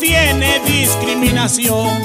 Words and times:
Tiene 0.00 0.60
discriminación. 0.66 2.02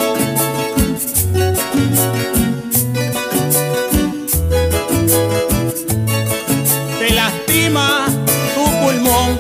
Te 7.00 7.09
lastima 7.13 8.06
tu 8.56 8.63
pulmón, 8.80 9.40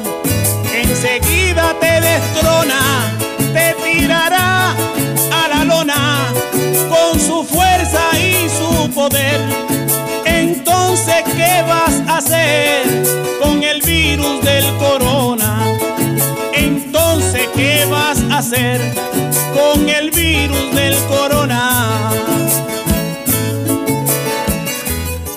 enseguida 0.73 1.75
te 1.79 2.01
destrona, 2.01 3.13
te 3.53 3.75
tirará 3.83 4.71
a 4.71 5.47
la 5.47 5.65
lona 5.65 6.33
con 6.89 7.19
su 7.19 7.43
fuerza 7.43 8.01
y 8.17 8.49
su 8.49 8.89
poder. 8.91 9.39
Entonces, 10.25 11.23
¿qué 11.35 11.63
vas 11.67 12.01
a 12.07 12.17
hacer 12.17 12.83
con 13.41 13.63
el 13.63 13.81
virus 13.81 14.41
del 14.43 14.65
corona? 14.77 15.77
Entonces, 16.53 17.47
¿qué 17.55 17.85
vas 17.89 18.01
a 18.07 18.11
hacer 18.11 18.20
con 18.41 19.87
el 19.87 20.09
virus 20.09 20.73
del 20.73 20.95
corona? 21.07 22.09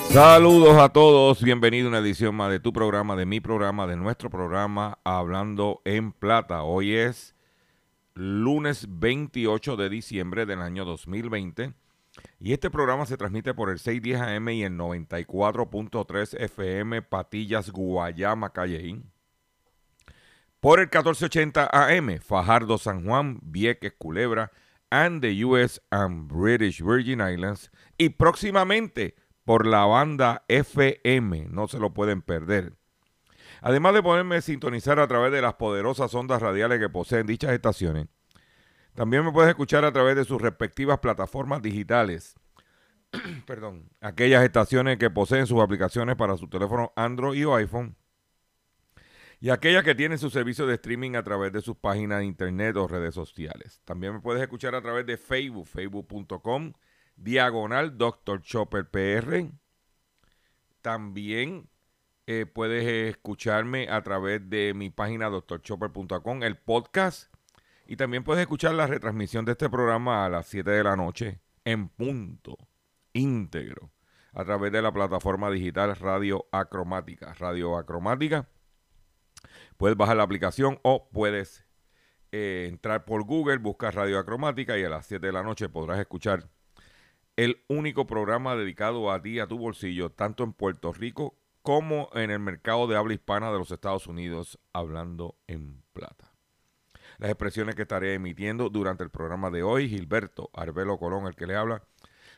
Saludos 0.09 0.75
a 0.79 0.89
todos, 0.89 1.43
bienvenido 1.43 1.85
a 1.85 1.89
una 1.89 1.99
edición 1.99 2.33
más 2.33 2.49
de 2.49 2.59
tu 2.59 2.73
programa, 2.73 3.15
de 3.15 3.27
mi 3.27 3.39
programa, 3.41 3.85
de 3.85 3.95
nuestro 3.95 4.31
programa 4.31 4.97
Hablando 5.03 5.83
en 5.85 6.13
Plata. 6.13 6.63
Hoy 6.63 6.95
es 6.95 7.35
lunes 8.15 8.87
28 8.89 9.75
de 9.75 9.89
diciembre 9.89 10.47
del 10.47 10.63
año 10.63 10.83
2020 10.83 11.73
y 12.39 12.53
este 12.53 12.71
programa 12.71 13.05
se 13.05 13.17
transmite 13.17 13.53
por 13.53 13.69
el 13.69 13.77
610 13.77 14.19
AM 14.19 14.49
y 14.49 14.63
el 14.63 14.73
94.3 14.73 16.41
FM 16.41 17.03
Patillas, 17.03 17.69
Guayama, 17.69 18.51
Callejín. 18.51 19.14
Por 20.65 20.79
el 20.79 20.87
1480 20.87 21.69
AM 21.71 22.17
Fajardo, 22.19 22.79
San 22.79 23.05
Juan, 23.05 23.37
Vieques, 23.43 23.93
Culebra 23.99 24.51
and 24.89 25.21
the 25.21 25.45
US 25.45 25.79
and 25.91 26.27
British 26.27 26.81
Virgin 26.81 27.21
Islands 27.21 27.69
y 27.99 28.09
próximamente 28.09 29.13
por 29.43 29.67
la 29.67 29.85
banda 29.85 30.43
FM, 30.47 31.49
no 31.51 31.67
se 31.67 31.77
lo 31.77 31.93
pueden 31.93 32.23
perder. 32.23 32.73
Además 33.61 33.93
de 33.93 34.01
poderme 34.01 34.41
sintonizar 34.41 34.99
a 34.99 35.07
través 35.07 35.31
de 35.31 35.43
las 35.43 35.53
poderosas 35.53 36.11
ondas 36.15 36.41
radiales 36.41 36.79
que 36.79 36.89
poseen 36.89 37.27
dichas 37.27 37.51
estaciones, 37.51 38.07
también 38.95 39.23
me 39.23 39.31
puedes 39.31 39.51
escuchar 39.51 39.85
a 39.85 39.93
través 39.93 40.15
de 40.15 40.25
sus 40.25 40.41
respectivas 40.41 40.97
plataformas 40.97 41.61
digitales. 41.61 42.33
Perdón, 43.45 43.91
aquellas 44.01 44.43
estaciones 44.43 44.97
que 44.97 45.11
poseen 45.11 45.45
sus 45.45 45.61
aplicaciones 45.61 46.15
para 46.15 46.37
su 46.37 46.49
teléfono 46.49 46.91
Android 46.95 47.47
o 47.47 47.53
iPhone 47.53 47.95
y 49.45 49.51
aquellas 49.51 49.83
que 49.83 49.93
tienen 49.93 50.17
su 50.17 50.31
servicio 50.31 50.65
de 50.65 50.73
streaming 50.73 51.13
a 51.13 51.21
través 51.21 51.53
de 51.53 51.61
sus 51.61 51.77
páginas 51.77 52.17
de 52.17 52.25
internet 52.25 52.75
o 52.77 52.87
redes 52.87 53.13
sociales. 53.13 53.79
También 53.85 54.13
me 54.13 54.19
puedes 54.19 54.41
escuchar 54.41 54.73
a 54.73 54.81
través 54.81 55.05
de 55.05 55.17
Facebook, 55.17 55.67
facebook.com 55.67 56.73
diagonal 57.15 57.95
Dr. 57.95 58.41
Chopper 58.41 58.89
PR. 58.89 59.51
También 60.81 61.69
eh, 62.25 62.47
puedes 62.47 63.13
escucharme 63.13 63.87
a 63.87 64.01
través 64.01 64.49
de 64.49 64.73
mi 64.73 64.89
página 64.89 65.29
drchopper.com, 65.29 66.41
el 66.41 66.57
podcast. 66.57 67.31
Y 67.85 67.97
también 67.97 68.23
puedes 68.23 68.41
escuchar 68.41 68.73
la 68.73 68.87
retransmisión 68.87 69.45
de 69.45 69.51
este 69.51 69.69
programa 69.69 70.25
a 70.25 70.29
las 70.29 70.47
7 70.47 70.71
de 70.71 70.83
la 70.83 70.95
noche 70.95 71.39
en 71.65 71.89
punto, 71.89 72.57
íntegro, 73.13 73.91
a 74.33 74.43
través 74.43 74.71
de 74.71 74.81
la 74.81 74.91
plataforma 74.91 75.51
digital 75.51 75.95
Radio 75.97 76.47
Acromática. 76.51 77.35
Radio 77.35 77.77
Acromática. 77.77 78.49
Puedes 79.77 79.97
bajar 79.97 80.17
la 80.17 80.23
aplicación 80.23 80.79
o 80.83 81.09
puedes 81.11 81.65
eh, 82.31 82.67
entrar 82.69 83.05
por 83.05 83.23
Google, 83.23 83.57
buscar 83.57 83.95
Radio 83.95 84.19
Acromática 84.19 84.77
y 84.77 84.83
a 84.83 84.89
las 84.89 85.05
7 85.05 85.25
de 85.25 85.33
la 85.33 85.43
noche 85.43 85.69
podrás 85.69 85.99
escuchar 85.99 86.49
el 87.35 87.63
único 87.67 88.07
programa 88.07 88.55
dedicado 88.55 89.11
a 89.11 89.21
ti, 89.21 89.39
a 89.39 89.47
tu 89.47 89.57
bolsillo, 89.57 90.11
tanto 90.11 90.43
en 90.43 90.53
Puerto 90.53 90.93
Rico 90.93 91.37
como 91.61 92.09
en 92.13 92.31
el 92.31 92.39
mercado 92.39 92.87
de 92.87 92.95
habla 92.95 93.13
hispana 93.13 93.51
de 93.51 93.57
los 93.57 93.71
Estados 93.71 94.07
Unidos, 94.07 94.59
hablando 94.71 95.35
en 95.47 95.81
plata. 95.93 96.33
Las 97.17 97.29
expresiones 97.29 97.75
que 97.75 97.83
estaré 97.83 98.13
emitiendo 98.13 98.69
durante 98.69 99.03
el 99.03 99.09
programa 99.09 99.49
de 99.49 99.63
hoy, 99.63 99.89
Gilberto 99.89 100.49
Arbelo 100.53 100.97
Colón, 100.97 101.27
el 101.27 101.35
que 101.35 101.47
le 101.47 101.55
habla, 101.55 101.83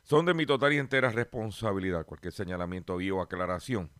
son 0.04 0.26
de 0.26 0.34
mi 0.34 0.46
total 0.46 0.74
y 0.74 0.78
entera 0.78 1.10
responsabilidad. 1.10 2.06
Cualquier 2.06 2.34
señalamiento 2.34 2.96
o 2.96 3.22
aclaración 3.22 3.92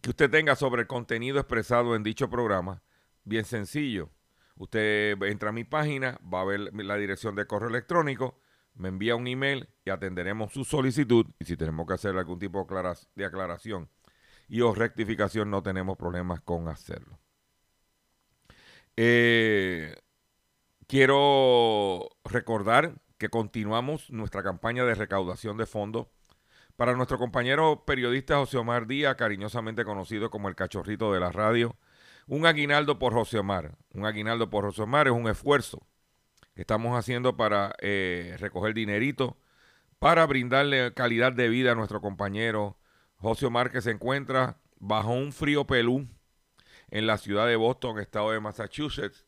que 0.00 0.10
usted 0.10 0.30
tenga 0.30 0.56
sobre 0.56 0.82
el 0.82 0.88
contenido 0.88 1.38
expresado 1.38 1.94
en 1.94 2.02
dicho 2.02 2.30
programa, 2.30 2.82
bien 3.24 3.44
sencillo. 3.44 4.10
Usted 4.56 5.20
entra 5.22 5.50
a 5.50 5.52
mi 5.52 5.64
página, 5.64 6.18
va 6.22 6.42
a 6.42 6.44
ver 6.44 6.60
la 6.74 6.96
dirección 6.96 7.34
de 7.34 7.46
correo 7.46 7.68
electrónico, 7.68 8.38
me 8.74 8.88
envía 8.88 9.16
un 9.16 9.26
email 9.26 9.68
y 9.84 9.90
atenderemos 9.90 10.52
su 10.52 10.64
solicitud. 10.64 11.26
Y 11.38 11.44
si 11.44 11.56
tenemos 11.56 11.86
que 11.86 11.94
hacer 11.94 12.16
algún 12.16 12.38
tipo 12.38 12.66
de 13.14 13.24
aclaración 13.24 13.88
y 14.48 14.60
o 14.60 14.74
rectificación, 14.74 15.50
no 15.50 15.62
tenemos 15.62 15.96
problemas 15.96 16.40
con 16.40 16.68
hacerlo. 16.68 17.18
Eh, 18.96 19.94
quiero 20.86 22.08
recordar 22.24 23.00
que 23.16 23.28
continuamos 23.28 24.10
nuestra 24.10 24.42
campaña 24.42 24.84
de 24.84 24.94
recaudación 24.94 25.56
de 25.56 25.66
fondos 25.66 26.08
para 26.80 26.94
nuestro 26.94 27.18
compañero 27.18 27.84
periodista 27.84 28.38
José 28.38 28.56
Omar 28.56 28.86
Díaz, 28.86 29.14
cariñosamente 29.16 29.84
conocido 29.84 30.30
como 30.30 30.48
el 30.48 30.54
cachorrito 30.54 31.12
de 31.12 31.20
la 31.20 31.30
radio. 31.30 31.76
Un 32.26 32.46
aguinaldo 32.46 32.98
por 32.98 33.12
José 33.12 33.38
Omar. 33.38 33.76
Un 33.92 34.06
aguinaldo 34.06 34.48
por 34.48 34.64
José 34.64 34.80
Omar 34.80 35.06
es 35.06 35.12
un 35.12 35.28
esfuerzo 35.28 35.86
que 36.54 36.62
estamos 36.62 36.98
haciendo 36.98 37.36
para 37.36 37.74
eh, 37.82 38.34
recoger 38.40 38.72
dinerito, 38.72 39.36
para 39.98 40.24
brindarle 40.24 40.94
calidad 40.94 41.34
de 41.34 41.50
vida 41.50 41.72
a 41.72 41.74
nuestro 41.74 42.00
compañero 42.00 42.78
José 43.16 43.44
Omar, 43.44 43.70
que 43.70 43.82
se 43.82 43.90
encuentra 43.90 44.56
bajo 44.78 45.10
un 45.10 45.34
frío 45.34 45.66
pelú 45.66 46.08
en 46.88 47.06
la 47.06 47.18
ciudad 47.18 47.46
de 47.46 47.56
Boston, 47.56 47.98
estado 47.98 48.30
de 48.30 48.40
Massachusetts, 48.40 49.26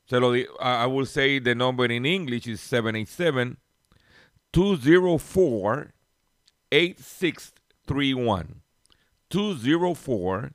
Se 0.04 0.18
lo 0.18 0.32
di 0.32 0.48
I 0.60 0.86
will 0.86 1.06
say 1.06 1.38
the 1.38 1.54
number 1.54 1.92
in 1.92 2.04
English 2.04 2.48
is 2.48 2.60
787 2.60 3.56
204 9.28 10.50
8631. 10.50 10.54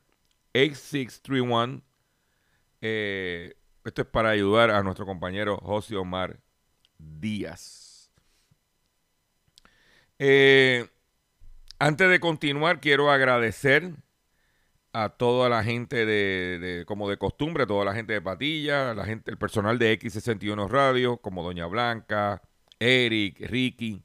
8631. 0.52 1.82
Eh, 2.82 3.54
esto 3.84 4.02
es 4.02 4.08
para 4.08 4.30
ayudar 4.30 4.70
a 4.70 4.82
nuestro 4.82 5.06
compañero 5.06 5.56
José 5.58 5.96
Omar 5.96 6.40
Díaz. 6.98 8.10
Eh, 10.18 10.88
antes 11.78 12.10
de 12.10 12.20
continuar, 12.20 12.80
quiero 12.80 13.10
agradecer 13.10 13.94
a 14.92 15.10
toda 15.10 15.48
la 15.48 15.62
gente 15.62 16.04
de, 16.04 16.84
como 16.86 17.08
de 17.08 17.16
costumbre, 17.16 17.66
toda 17.66 17.84
la 17.84 17.94
gente 17.94 18.12
de 18.12 18.20
Patilla, 18.20 18.92
la 18.92 19.04
gente, 19.04 19.30
el 19.30 19.38
personal 19.38 19.78
de 19.78 19.98
X61 19.98 20.68
Radio, 20.68 21.18
como 21.18 21.42
Doña 21.42 21.66
Blanca, 21.66 22.42
Eric, 22.78 23.40
Ricky. 23.40 24.04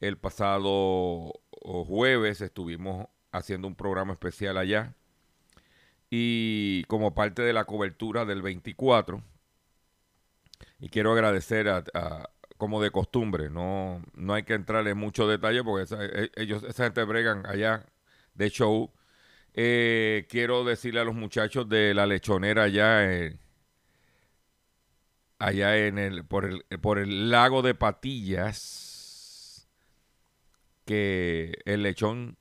El 0.00 0.16
pasado 0.16 1.32
jueves 1.50 2.40
estuvimos 2.40 3.06
haciendo 3.32 3.68
un 3.68 3.74
programa 3.74 4.12
especial 4.12 4.56
allá. 4.58 4.94
Y 6.10 6.84
como 6.84 7.14
parte 7.14 7.42
de 7.42 7.52
la 7.52 7.64
cobertura 7.64 8.24
del 8.24 8.42
24, 8.42 9.22
y 10.80 10.88
quiero 10.88 11.12
agradecer 11.12 11.68
a, 11.68 11.84
como 12.56 12.82
de 12.82 12.90
costumbre. 12.90 13.50
No, 13.50 14.02
no 14.14 14.34
hay 14.34 14.44
que 14.44 14.54
entrar 14.54 14.86
en 14.88 14.98
mucho 14.98 15.26
detalle 15.28 15.62
porque 15.64 15.84
esa, 15.84 16.04
e, 16.04 16.30
ellos, 16.36 16.62
esa 16.64 16.84
gente 16.84 17.04
bregan 17.04 17.46
allá 17.46 17.86
de 18.34 18.50
show. 18.50 18.92
Eh, 19.54 20.26
quiero 20.30 20.64
decirle 20.64 21.00
a 21.00 21.04
los 21.04 21.14
muchachos 21.14 21.68
de 21.68 21.94
la 21.94 22.06
lechonera 22.06 22.64
allá, 22.64 23.12
eh, 23.12 23.38
allá 25.38 25.76
en 25.76 25.98
el 25.98 26.24
por, 26.24 26.44
el, 26.44 26.64
por 26.80 26.98
el 26.98 27.30
lago 27.30 27.62
de 27.62 27.74
Patillas, 27.74 29.68
que 30.84 31.58
el 31.64 31.82
lechón 31.82 32.37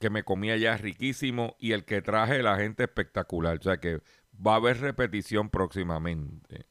que 0.00 0.10
me 0.10 0.24
comí 0.24 0.50
allá 0.50 0.74
es 0.74 0.80
riquísimo 0.80 1.56
y 1.58 1.72
el 1.72 1.84
que 1.84 2.02
traje 2.02 2.42
la 2.42 2.56
gente 2.56 2.84
espectacular. 2.84 3.58
O 3.58 3.62
sea 3.62 3.78
que 3.78 4.00
va 4.34 4.54
a 4.54 4.56
haber 4.56 4.80
repetición 4.80 5.50
próximamente. 5.50 6.66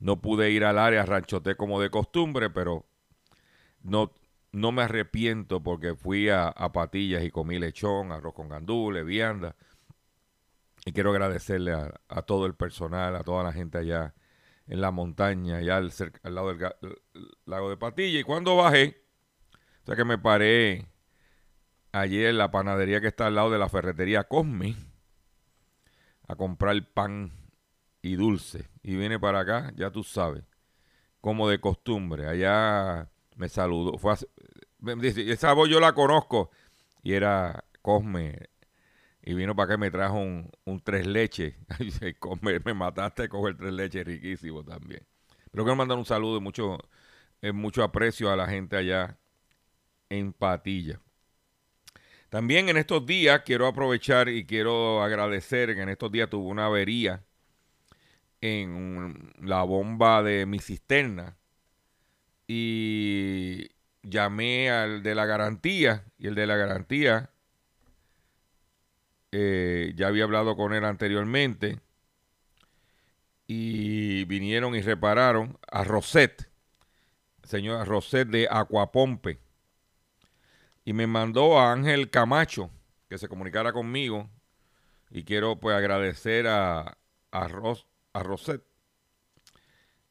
No 0.00 0.20
pude 0.20 0.50
ir 0.50 0.64
al 0.64 0.78
área 0.78 1.06
ranchote 1.06 1.56
como 1.56 1.80
de 1.80 1.90
costumbre, 1.90 2.50
pero 2.50 2.84
no, 3.82 4.12
no 4.50 4.72
me 4.72 4.82
arrepiento 4.82 5.62
porque 5.62 5.94
fui 5.94 6.28
a, 6.28 6.52
Patillas 6.72 7.22
y 7.22 7.30
comí 7.30 7.58
lechón, 7.58 8.10
arroz 8.10 8.34
con 8.34 8.48
gandules, 8.48 9.06
vianda. 9.06 9.54
Y 10.84 10.92
quiero 10.92 11.12
agradecerle 11.12 11.72
a, 11.72 12.22
todo 12.22 12.46
el 12.46 12.54
personal, 12.54 13.14
a 13.14 13.22
toda 13.22 13.44
la 13.44 13.52
gente 13.52 13.78
allá 13.78 14.12
en 14.66 14.80
la 14.80 14.90
montaña, 14.90 15.58
allá 15.58 15.76
al, 15.76 15.92
al 16.24 16.34
lado 16.34 16.52
del 16.52 16.72
lago 17.46 17.70
de 17.70 17.76
Patilla. 17.76 18.18
Y 18.18 18.24
cuando 18.24 18.56
bajé, 18.56 19.00
o 19.84 19.86
sea 19.86 19.94
que 19.94 20.04
me 20.04 20.18
paré 20.18 20.88
allí 21.94 22.32
la 22.32 22.50
panadería 22.50 23.00
que 23.00 23.06
está 23.06 23.26
al 23.26 23.36
lado 23.36 23.50
de 23.50 23.58
la 23.58 23.68
ferretería 23.68 24.24
Cosme 24.24 24.76
a 26.26 26.36
comprar 26.36 26.76
pan 26.92 27.32
y 28.02 28.16
dulce. 28.16 28.68
Y 28.82 28.96
viene 28.96 29.18
para 29.18 29.40
acá, 29.40 29.72
ya 29.76 29.90
tú 29.90 30.02
sabes, 30.02 30.44
como 31.20 31.48
de 31.48 31.60
costumbre. 31.60 32.26
Allá 32.26 33.08
me 33.36 33.48
saludó. 33.48 33.96
Fue 33.98 34.14
me 34.80 35.08
esa 35.08 35.52
voz 35.52 35.68
yo 35.68 35.80
la 35.80 35.92
conozco. 35.94 36.50
Y 37.02 37.12
era 37.14 37.64
Cosme. 37.82 38.50
Y 39.22 39.34
vino 39.34 39.54
para 39.54 39.64
acá 39.66 39.74
y 39.74 39.78
me 39.78 39.90
trajo 39.90 40.18
un, 40.18 40.50
tres 40.82 41.06
leches. 41.06 41.54
Cosme, 42.18 42.58
me 42.60 42.74
mataste 42.74 43.28
con 43.28 43.46
el 43.46 43.56
tres 43.56 43.72
leches 43.72 44.04
riquísimo 44.04 44.64
también. 44.64 45.06
Pero 45.50 45.64
quiero 45.64 45.76
mandar 45.76 45.96
un 45.96 46.04
saludo 46.04 46.38
y 46.38 46.40
mucho, 46.40 46.78
eh, 47.40 47.52
mucho 47.52 47.82
aprecio 47.84 48.30
a 48.30 48.36
la 48.36 48.48
gente 48.48 48.76
allá 48.76 49.18
en 50.10 50.32
Patilla. 50.32 51.00
También 52.34 52.68
en 52.68 52.76
estos 52.76 53.06
días 53.06 53.42
quiero 53.46 53.68
aprovechar 53.68 54.28
y 54.28 54.44
quiero 54.44 55.04
agradecer 55.04 55.72
que 55.76 55.82
en 55.82 55.88
estos 55.88 56.10
días 56.10 56.28
tuvo 56.28 56.48
una 56.48 56.66
avería 56.66 57.22
en 58.40 59.32
la 59.40 59.62
bomba 59.62 60.20
de 60.24 60.44
mi 60.44 60.58
cisterna 60.58 61.36
y 62.48 63.70
llamé 64.02 64.68
al 64.68 65.04
de 65.04 65.14
la 65.14 65.26
garantía 65.26 66.06
y 66.18 66.26
el 66.26 66.34
de 66.34 66.48
la 66.48 66.56
garantía 66.56 67.30
eh, 69.30 69.92
ya 69.94 70.08
había 70.08 70.24
hablado 70.24 70.56
con 70.56 70.74
él 70.74 70.84
anteriormente 70.84 71.78
y 73.46 74.24
vinieron 74.24 74.74
y 74.74 74.80
repararon 74.80 75.56
a 75.70 75.84
Roset, 75.84 76.50
señora 77.44 77.84
Roset 77.84 78.26
de 78.26 78.48
Aquapompe 78.50 79.43
y 80.84 80.92
me 80.92 81.06
mandó 81.06 81.58
a 81.58 81.72
Ángel 81.72 82.10
Camacho 82.10 82.70
que 83.08 83.18
se 83.18 83.28
comunicara 83.28 83.72
conmigo 83.72 84.30
y 85.10 85.24
quiero 85.24 85.58
pues 85.60 85.76
agradecer 85.76 86.46
a, 86.46 86.98
a, 87.32 87.48
a 88.12 88.22
Roset 88.22 88.62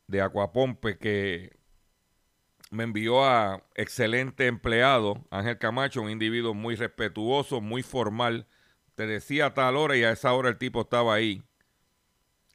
de 0.07 0.21
Aquapompe 0.21 0.97
que 0.97 1.57
me 2.71 2.83
envió 2.83 3.23
a 3.23 3.63
excelente 3.75 4.47
empleado, 4.47 5.23
Ángel 5.29 5.59
Camacho, 5.59 6.01
un 6.01 6.09
individuo 6.09 6.53
muy 6.55 6.75
respetuoso, 6.75 7.61
muy 7.61 7.83
formal. 7.83 8.47
Te 8.95 9.05
decía 9.05 9.47
a 9.47 9.53
tal 9.53 9.77
hora 9.77 9.95
y 9.95 10.03
a 10.03 10.11
esa 10.11 10.33
hora 10.33 10.49
el 10.49 10.57
tipo 10.57 10.81
estaba 10.81 11.13
ahí. 11.13 11.43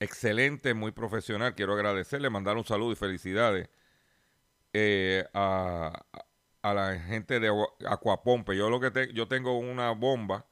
Excelente, 0.01 0.75
muy 0.75 0.91
profesional. 0.93 1.55
Quiero 1.55 1.75
agradecerle, 1.75 2.31
mandar 2.31 2.57
un 2.57 2.65
saludo 2.65 2.93
y 2.93 2.97
felicidades 2.97 3.69
eh, 4.73 5.25
a, 5.35 6.05
la 6.62 6.99
gente 7.00 7.41
de 7.41 7.50
Aquapompe. 7.87 8.57
Yo 8.57 8.71
lo 8.71 8.81
que 8.81 8.91
te, 8.91 9.12
yo 9.12 9.29
tengo 9.29 9.59
una 9.59 9.91
bomba, 9.93 10.47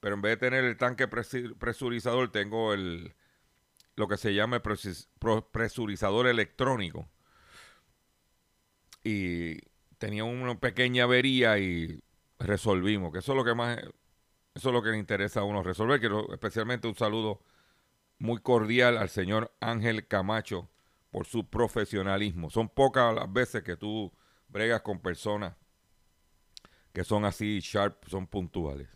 pero 0.00 0.14
en 0.14 0.22
vez 0.22 0.32
de 0.32 0.36
tener 0.36 0.64
el 0.64 0.76
tanque 0.76 1.08
presurizador, 1.08 2.30
tengo 2.30 2.72
el, 2.74 3.14
lo 3.96 4.08
que 4.08 4.16
se 4.16 4.34
llama 4.34 4.62
presurizador 4.62 6.26
electrónico. 6.26 7.08
Y 9.02 9.58
tenía 9.98 10.24
una 10.24 10.58
pequeña 10.58 11.04
avería 11.04 11.58
y 11.58 12.02
resolvimos, 12.38 13.12
que 13.12 13.18
eso 13.18 13.32
es 13.32 13.36
lo 13.36 13.44
que 13.44 13.54
más, 13.54 13.78
eso 14.54 14.68
es 14.68 14.74
lo 14.74 14.82
que 14.82 14.90
le 14.90 14.98
interesa 14.98 15.40
a 15.40 15.44
uno 15.44 15.62
resolver. 15.62 16.00
Quiero 16.00 16.32
especialmente 16.32 16.88
un 16.88 16.94
saludo 16.94 17.40
muy 18.18 18.40
cordial 18.40 18.98
al 18.98 19.08
señor 19.08 19.52
Ángel 19.60 20.06
Camacho 20.06 20.68
por 21.10 21.26
su 21.26 21.48
profesionalismo. 21.48 22.50
Son 22.50 22.68
pocas 22.68 23.14
las 23.14 23.32
veces 23.32 23.62
que 23.62 23.76
tú 23.76 24.12
bregas 24.48 24.82
con 24.82 25.00
personas 25.00 25.54
que 26.92 27.04
son 27.04 27.24
así 27.24 27.60
sharp, 27.60 28.04
son 28.08 28.26
puntuales. 28.26 28.88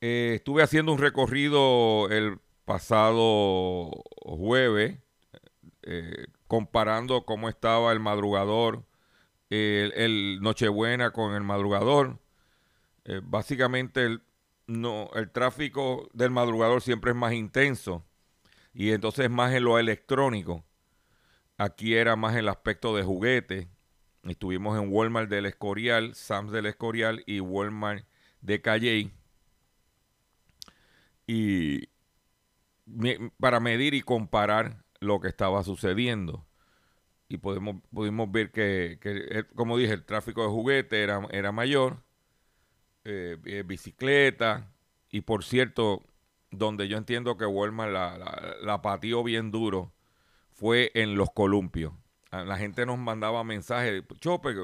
Eh, 0.00 0.34
estuve 0.36 0.62
haciendo 0.62 0.92
un 0.92 0.98
recorrido 0.98 2.08
el 2.10 2.38
pasado 2.64 3.90
jueves, 4.20 4.98
eh, 5.82 6.26
comparando 6.46 7.24
cómo 7.24 7.48
estaba 7.48 7.92
el 7.92 8.00
madrugador, 8.00 8.84
el, 9.50 10.40
Nochebuena 10.42 11.10
con 11.10 11.34
el 11.34 11.42
madrugador. 11.42 12.20
Eh, 13.04 13.20
básicamente 13.24 14.04
el, 14.04 14.22
no, 14.66 15.10
el 15.14 15.30
tráfico 15.30 16.08
del 16.12 16.30
madrugador 16.30 16.82
siempre 16.82 17.12
es 17.12 17.16
más 17.16 17.32
intenso 17.32 18.04
y 18.74 18.92
entonces 18.92 19.30
más 19.30 19.54
en 19.54 19.64
lo 19.64 19.78
electrónico. 19.78 20.64
Aquí 21.56 21.94
era 21.94 22.14
más 22.14 22.36
el 22.36 22.48
aspecto 22.48 22.94
de 22.94 23.02
juguete, 23.02 23.68
Estuvimos 24.30 24.78
en 24.78 24.92
Walmart 24.92 25.28
del 25.28 25.46
Escorial, 25.46 26.14
Sam's 26.14 26.52
del 26.52 26.66
Escorial 26.66 27.22
y 27.26 27.40
Walmart 27.40 28.04
de 28.40 28.60
Calley. 28.60 29.12
Y 31.26 31.88
para 33.38 33.60
medir 33.60 33.94
y 33.94 34.02
comparar 34.02 34.84
lo 35.00 35.20
que 35.20 35.28
estaba 35.28 35.62
sucediendo. 35.62 36.46
Y 37.28 37.38
podemos, 37.38 37.82
pudimos 37.92 38.30
ver 38.30 38.50
que, 38.50 38.98
eh, 39.02 39.44
como 39.54 39.76
dije, 39.76 39.92
el 39.92 40.04
tráfico 40.04 40.42
de 40.42 40.48
juguetes 40.48 40.98
era, 40.98 41.26
era 41.30 41.52
mayor, 41.52 42.02
eh, 43.04 43.36
eh, 43.44 43.62
bicicleta, 43.66 44.72
y 45.10 45.20
por 45.22 45.44
cierto, 45.44 46.04
donde 46.50 46.88
yo 46.88 46.96
entiendo 46.96 47.36
que 47.36 47.44
Walmart 47.46 47.92
la, 47.92 48.18
la, 48.18 48.56
la 48.62 48.82
pateó 48.82 49.22
bien 49.22 49.50
duro 49.50 49.92
fue 50.52 50.90
en 50.94 51.16
los 51.16 51.30
columpios. 51.30 51.92
La 52.30 52.56
gente 52.58 52.84
nos 52.84 52.98
mandaba 52.98 53.42
mensajes, 53.44 54.02
chope, 54.20 54.54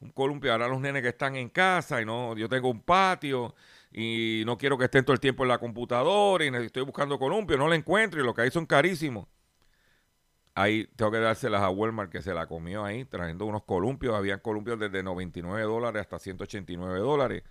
un 0.00 0.10
columpio, 0.10 0.52
ahora 0.52 0.68
los 0.68 0.80
nenes 0.80 1.02
que 1.02 1.08
están 1.08 1.36
en 1.36 1.48
casa 1.50 2.00
y 2.00 2.04
no, 2.04 2.36
yo 2.36 2.48
tengo 2.48 2.70
un 2.70 2.82
patio 2.82 3.54
y 3.92 4.42
no 4.46 4.56
quiero 4.58 4.78
que 4.78 4.84
estén 4.84 5.04
todo 5.04 5.14
el 5.14 5.20
tiempo 5.20 5.44
en 5.44 5.50
la 5.50 5.58
computadora 5.58 6.44
y 6.44 6.48
estoy 6.48 6.82
buscando 6.82 7.18
columpio, 7.18 7.56
no 7.56 7.68
lo 7.68 7.74
encuentro 7.74 8.20
y 8.20 8.24
lo 8.24 8.34
que 8.34 8.42
hay 8.42 8.50
son 8.50 8.66
carísimos. 8.66 9.26
Ahí 10.56 10.86
tengo 10.96 11.10
que 11.10 11.18
dárselas 11.18 11.62
a 11.62 11.70
Walmart 11.70 12.10
que 12.12 12.22
se 12.22 12.32
la 12.32 12.46
comió 12.46 12.84
ahí, 12.84 13.04
trayendo 13.04 13.44
unos 13.44 13.64
columpios. 13.64 14.14
Habían 14.14 14.38
columpios 14.38 14.78
desde 14.78 15.02
99 15.02 15.62
dólares 15.62 16.02
hasta 16.02 16.18
189 16.20 17.00
dólares. 17.00 17.42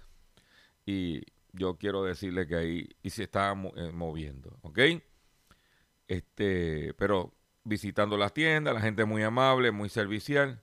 Y 0.86 1.22
yo 1.52 1.78
quiero 1.78 2.04
decirle 2.04 2.48
que 2.48 2.56
ahí 2.56 2.90
y 3.02 3.10
se 3.10 3.24
estaba 3.24 3.60
eh, 3.76 3.92
moviendo, 3.92 4.58
¿ok? 4.62 4.80
Este, 6.08 6.94
pero 6.98 7.34
visitando 7.64 8.18
las 8.18 8.34
tiendas, 8.34 8.74
la 8.74 8.82
gente 8.82 9.06
muy 9.06 9.24
amable, 9.24 9.72
muy 9.72 9.90
servicial, 9.90 10.62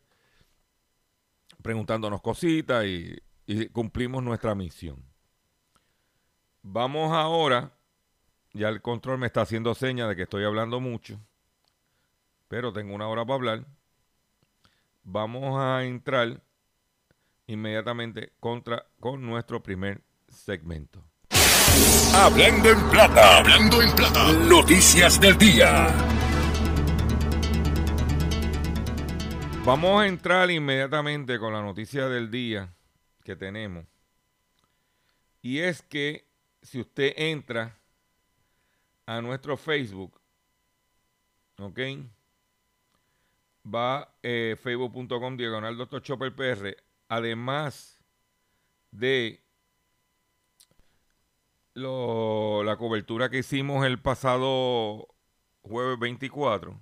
preguntándonos 1.63 2.21
cositas 2.23 2.85
y, 2.87 3.21
cumplimos 3.73 4.23
nuestra 4.23 4.55
misión. 4.55 5.05
Vamos 6.63 7.13
ahora, 7.13 7.73
ya 8.53 8.69
el 8.69 8.81
control 8.81 9.19
me 9.19 9.27
está 9.27 9.41
haciendo 9.41 9.75
señas 9.75 10.09
de 10.09 10.15
que 10.15 10.23
estoy 10.23 10.45
hablando 10.45 10.79
mucho, 10.79 11.19
pero 12.47 12.73
tengo 12.73 12.95
una 12.95 13.09
hora 13.09 13.25
para 13.25 13.35
hablar. 13.35 13.67
Vamos 15.03 15.59
a 15.59 15.83
entrar 15.83 16.43
inmediatamente 17.49 18.35
contra, 18.39 18.87
con 19.01 19.21
nuestro 19.27 19.61
primer 19.63 20.05
segmento. 20.29 21.03
Hablando 22.15 22.71
en 22.71 22.91
plata, 22.91 23.39
hablando 23.39 23.83
en 23.83 23.93
plata, 23.97 24.33
noticias 24.33 25.21
del 25.21 25.37
día. 25.39 25.89
Vamos 29.63 30.01
a 30.01 30.07
entrar 30.07 30.51
inmediatamente 30.51 31.39
con 31.39 31.53
la 31.53 31.61
noticia 31.61 32.09
del 32.09 32.31
día 32.31 32.75
que 33.23 33.37
tenemos. 33.37 33.85
Y 35.43 35.59
es 35.59 35.83
que 35.83 36.27
si 36.63 36.81
usted 36.81 37.13
entra 37.17 37.79
a 39.05 39.21
nuestro 39.21 39.59
Facebook, 39.59 40.19
¿ok? 41.59 41.79
Va 43.67 44.15
eh, 44.23 44.57
facebook.com 44.61 45.37
diagonal 45.37 45.77
Dr. 45.77 46.03
Chopper 46.03 46.35
PR, 46.35 46.77
además 47.09 48.01
de 48.91 49.45
la 51.75 52.77
cobertura 52.79 53.29
que 53.29 53.39
hicimos 53.39 53.85
el 53.85 54.01
pasado 54.01 55.07
jueves 55.63 55.99
24, 55.99 56.81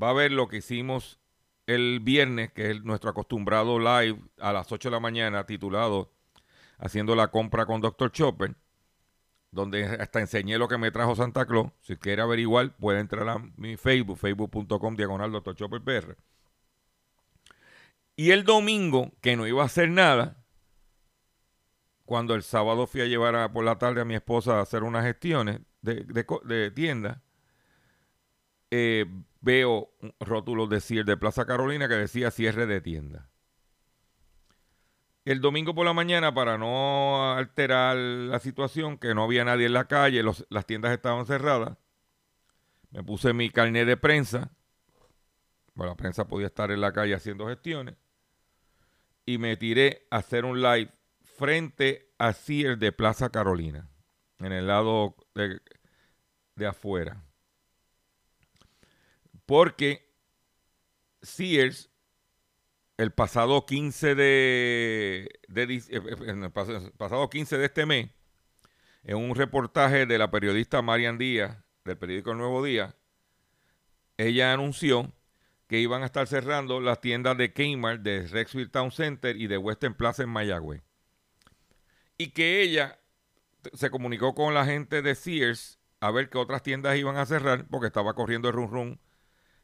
va 0.00 0.10
a 0.10 0.14
ver 0.14 0.32
lo 0.32 0.48
que 0.48 0.58
hicimos 0.58 1.17
el 1.68 2.00
viernes, 2.00 2.50
que 2.52 2.70
es 2.70 2.82
nuestro 2.82 3.10
acostumbrado 3.10 3.78
live 3.78 4.18
a 4.40 4.54
las 4.54 4.72
8 4.72 4.88
de 4.88 4.92
la 4.92 5.00
mañana, 5.00 5.44
titulado 5.44 6.10
Haciendo 6.78 7.14
la 7.14 7.28
compra 7.28 7.66
con 7.66 7.82
Dr. 7.82 8.10
Chopper, 8.10 8.54
donde 9.50 9.84
hasta 9.84 10.20
enseñé 10.20 10.56
lo 10.56 10.66
que 10.66 10.78
me 10.78 10.90
trajo 10.90 11.14
Santa 11.14 11.44
Claus. 11.44 11.70
Si 11.80 11.96
quiere 11.96 12.22
averiguar, 12.22 12.74
puede 12.76 13.00
entrar 13.00 13.28
a 13.28 13.38
mi 13.56 13.76
Facebook, 13.76 14.16
facebook.com 14.16 14.96
diagonal 14.96 15.30
Dr. 15.30 15.56
Chopper 15.56 15.82
PR. 15.82 16.16
Y 18.16 18.30
el 18.30 18.44
domingo, 18.44 19.12
que 19.20 19.36
no 19.36 19.46
iba 19.46 19.62
a 19.62 19.66
hacer 19.66 19.90
nada, 19.90 20.42
cuando 22.06 22.34
el 22.34 22.42
sábado 22.44 22.86
fui 22.86 23.02
a 23.02 23.06
llevar 23.06 23.52
por 23.52 23.64
la 23.64 23.76
tarde 23.76 24.00
a 24.00 24.06
mi 24.06 24.14
esposa 24.14 24.58
a 24.58 24.62
hacer 24.62 24.84
unas 24.84 25.04
gestiones 25.04 25.60
de, 25.82 26.06
de 26.44 26.70
tienda, 26.70 27.22
eh, 28.70 29.04
veo 29.40 29.90
rótulos 30.20 30.68
de 30.68 31.04
de 31.04 31.16
Plaza 31.16 31.46
Carolina 31.46 31.88
que 31.88 31.94
decía 31.94 32.30
cierre 32.30 32.66
de 32.66 32.80
tienda. 32.80 33.28
El 35.24 35.40
domingo 35.40 35.74
por 35.74 35.84
la 35.84 35.92
mañana, 35.92 36.32
para 36.32 36.56
no 36.56 37.34
alterar 37.34 37.96
la 37.96 38.38
situación, 38.38 38.96
que 38.96 39.14
no 39.14 39.24
había 39.24 39.44
nadie 39.44 39.66
en 39.66 39.74
la 39.74 39.86
calle, 39.86 40.22
las 40.22 40.66
tiendas 40.66 40.92
estaban 40.92 41.26
cerradas, 41.26 41.76
me 42.90 43.02
puse 43.02 43.34
mi 43.34 43.50
carnet 43.50 43.86
de 43.86 43.98
prensa. 43.98 44.50
Bueno, 45.74 45.92
la 45.92 45.96
prensa 45.96 46.26
podía 46.26 46.46
estar 46.46 46.70
en 46.70 46.80
la 46.80 46.92
calle 46.92 47.14
haciendo 47.14 47.46
gestiones. 47.46 47.96
Y 49.26 49.36
me 49.36 49.58
tiré 49.58 50.06
a 50.10 50.16
hacer 50.16 50.46
un 50.46 50.62
live 50.62 50.90
frente 51.20 52.14
a 52.16 52.32
Sears 52.32 52.78
de 52.78 52.92
Plaza 52.92 53.28
Carolina, 53.28 53.90
en 54.38 54.52
el 54.52 54.66
lado 54.66 55.14
de 56.54 56.66
afuera. 56.66 57.22
Porque 59.48 60.06
Sears, 61.22 61.88
el 62.98 63.12
pasado 63.12 63.64
15 63.64 64.14
de, 64.14 65.26
eh, 65.56 65.82
eh, 65.88 66.50
pasado 66.98 67.30
15 67.30 67.56
de 67.56 67.64
este 67.64 67.86
mes, 67.86 68.10
en 69.04 69.16
un 69.16 69.34
reportaje 69.34 70.04
de 70.04 70.18
la 70.18 70.30
periodista 70.30 70.82
Marian 70.82 71.16
Díaz, 71.16 71.56
del 71.86 71.96
periódico 71.96 72.32
El 72.32 72.36
Nuevo 72.36 72.62
Día, 72.62 72.94
ella 74.18 74.52
anunció 74.52 75.14
que 75.66 75.80
iban 75.80 76.02
a 76.02 76.06
estar 76.06 76.26
cerrando 76.26 76.82
las 76.82 77.00
tiendas 77.00 77.38
de 77.38 77.54
Kmart, 77.54 78.02
de 78.02 78.26
Rexville 78.26 78.68
Town 78.68 78.90
Center 78.90 79.34
y 79.34 79.46
de 79.46 79.56
Western 79.56 79.94
Plaza 79.94 80.24
en 80.24 80.28
Mayagüez. 80.28 80.82
Y 82.18 82.32
que 82.32 82.60
ella 82.60 82.98
se 83.72 83.88
comunicó 83.88 84.34
con 84.34 84.52
la 84.52 84.66
gente 84.66 85.00
de 85.00 85.14
Sears 85.14 85.78
a 86.00 86.10
ver 86.10 86.28
qué 86.28 86.36
otras 86.36 86.62
tiendas 86.62 86.98
iban 86.98 87.16
a 87.16 87.24
cerrar, 87.24 87.66
porque 87.70 87.86
estaba 87.86 88.12
corriendo 88.12 88.48
el 88.48 88.54
run 88.54 88.70
run 88.70 89.00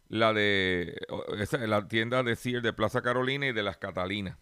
la 0.09 0.33
de 0.33 0.97
la 1.67 1.89
tienda 1.89 2.23
de 2.23 2.37
Sears 2.37 2.63
de 2.63 2.73
Plaza 2.73 3.03
Carolina 3.03 3.47
y 3.47 3.53
de 3.53 3.63
las 3.63 3.79
Catalinas. 3.79 4.37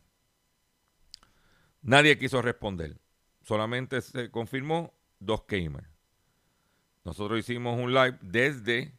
Nadie 1.82 2.18
quiso 2.18 2.42
responder. 2.42 2.98
Solamente 3.42 4.00
se 4.02 4.30
confirmó 4.30 4.94
dos 5.18 5.42
Kmart. 5.42 5.86
Nosotros 7.04 7.40
hicimos 7.40 7.78
un 7.78 7.92
live 7.92 8.18
desde 8.20 8.92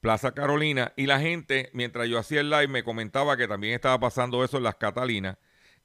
Plaza 0.00 0.32
Carolina 0.32 0.92
y 0.96 1.06
la 1.06 1.20
gente, 1.20 1.70
mientras 1.74 2.08
yo 2.08 2.18
hacía 2.18 2.40
el 2.40 2.48
live, 2.48 2.68
me 2.68 2.84
comentaba 2.84 3.36
que 3.36 3.48
también 3.48 3.74
estaba 3.74 4.00
pasando 4.00 4.42
eso 4.44 4.56
en 4.56 4.62
las 4.62 4.76
Catalinas. 4.76 5.36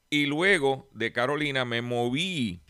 Y 0.09 0.25
luego 0.25 0.89
de 0.93 1.11
Carolina 1.11 1.65
me 1.65 1.81
moví 1.81 2.63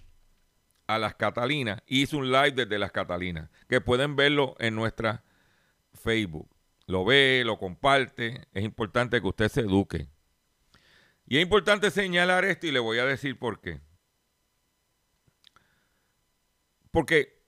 a 0.88 1.00
las 1.00 1.16
Catalinas 1.16 1.82
hice 1.88 2.16
un 2.18 2.32
live 2.32 2.52
desde 2.52 2.78
las 2.78 2.92
Catalinas, 2.92 3.50
que 3.70 3.80
pueden 3.80 4.16
verlo 4.16 4.56
en 4.60 4.76
nuestra 4.76 5.24
Facebook. 5.94 6.50
Lo 6.92 7.06
ve, 7.06 7.44
lo 7.46 7.58
comparte. 7.58 8.48
Es 8.54 8.66
importante 8.66 9.22
que 9.22 9.28
usted 9.28 9.50
se 9.50 9.62
eduque. 9.62 10.10
Y 11.26 11.38
es 11.38 11.44
importante 11.44 11.90
señalar 11.90 12.44
esto 12.44 12.68
y 12.68 12.72
le 12.72 12.80
voy 12.80 13.00
a 13.00 13.06
decir 13.06 13.40
por 13.40 13.62
qué. 13.62 13.80
Porque 16.92 17.42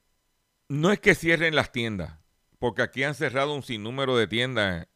no 0.69 0.93
es 0.93 1.01
que 1.01 1.13
cierren 1.13 1.55
las 1.55 1.73
tiendas, 1.73 2.17
porque 2.57 2.81
aquí 2.81 3.03
han 3.03 3.15
cerrado 3.15 3.53
un 3.53 3.63
sinnúmero 3.63 4.15
de 4.15 4.27
tiendas 4.27 4.88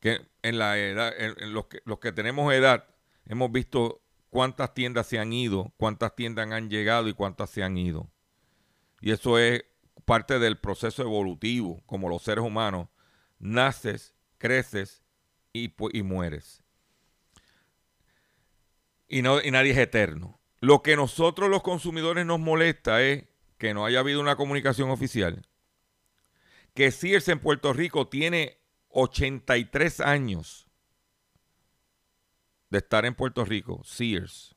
que 0.00 0.26
en 0.40 0.58
la 0.58 0.78
edad, 0.78 1.12
en 1.18 1.52
los, 1.52 1.66
que, 1.66 1.82
los 1.84 1.98
que 1.98 2.12
tenemos 2.12 2.50
edad, 2.54 2.88
hemos 3.26 3.52
visto 3.52 4.02
cuántas 4.30 4.72
tiendas 4.72 5.06
se 5.06 5.18
han 5.18 5.34
ido, 5.34 5.74
cuántas 5.76 6.16
tiendas 6.16 6.50
han 6.50 6.70
llegado 6.70 7.08
y 7.08 7.12
cuántas 7.12 7.50
se 7.50 7.62
han 7.62 7.76
ido. 7.76 8.10
Y 9.02 9.10
eso 9.10 9.38
es 9.38 9.64
parte 10.06 10.38
del 10.38 10.56
proceso 10.56 11.02
evolutivo, 11.02 11.82
como 11.84 12.08
los 12.08 12.22
seres 12.22 12.42
humanos, 12.42 12.88
naces, 13.38 14.14
creces 14.38 15.02
y, 15.52 15.72
mueres. 16.02 16.62
Y, 19.08 19.22
no, 19.22 19.40
y 19.40 19.50
nadie 19.50 19.72
es 19.72 19.78
eterno. 19.78 20.40
Lo 20.60 20.82
que 20.82 20.96
nosotros 20.96 21.50
los 21.50 21.62
consumidores 21.62 22.26
nos 22.26 22.40
molesta 22.40 23.02
es 23.02 23.24
que 23.58 23.74
no 23.74 23.84
haya 23.84 24.00
habido 24.00 24.20
una 24.20 24.36
comunicación 24.36 24.90
oficial. 24.90 25.46
Que 26.74 26.90
Sears 26.90 27.28
en 27.28 27.40
Puerto 27.40 27.72
Rico 27.72 28.08
tiene 28.08 28.58
83 28.88 30.00
años 30.00 30.66
de 32.70 32.78
estar 32.78 33.04
en 33.06 33.14
Puerto 33.14 33.44
Rico. 33.44 33.82
Sears. 33.84 34.54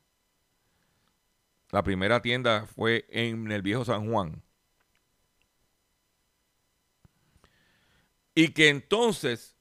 La 1.70 1.82
primera 1.82 2.20
tienda 2.20 2.66
fue 2.66 3.06
en 3.08 3.50
el 3.52 3.62
viejo 3.62 3.84
San 3.84 4.10
Juan. 4.10 4.42
Y 8.34 8.48
que 8.48 8.68
entonces 8.68 9.56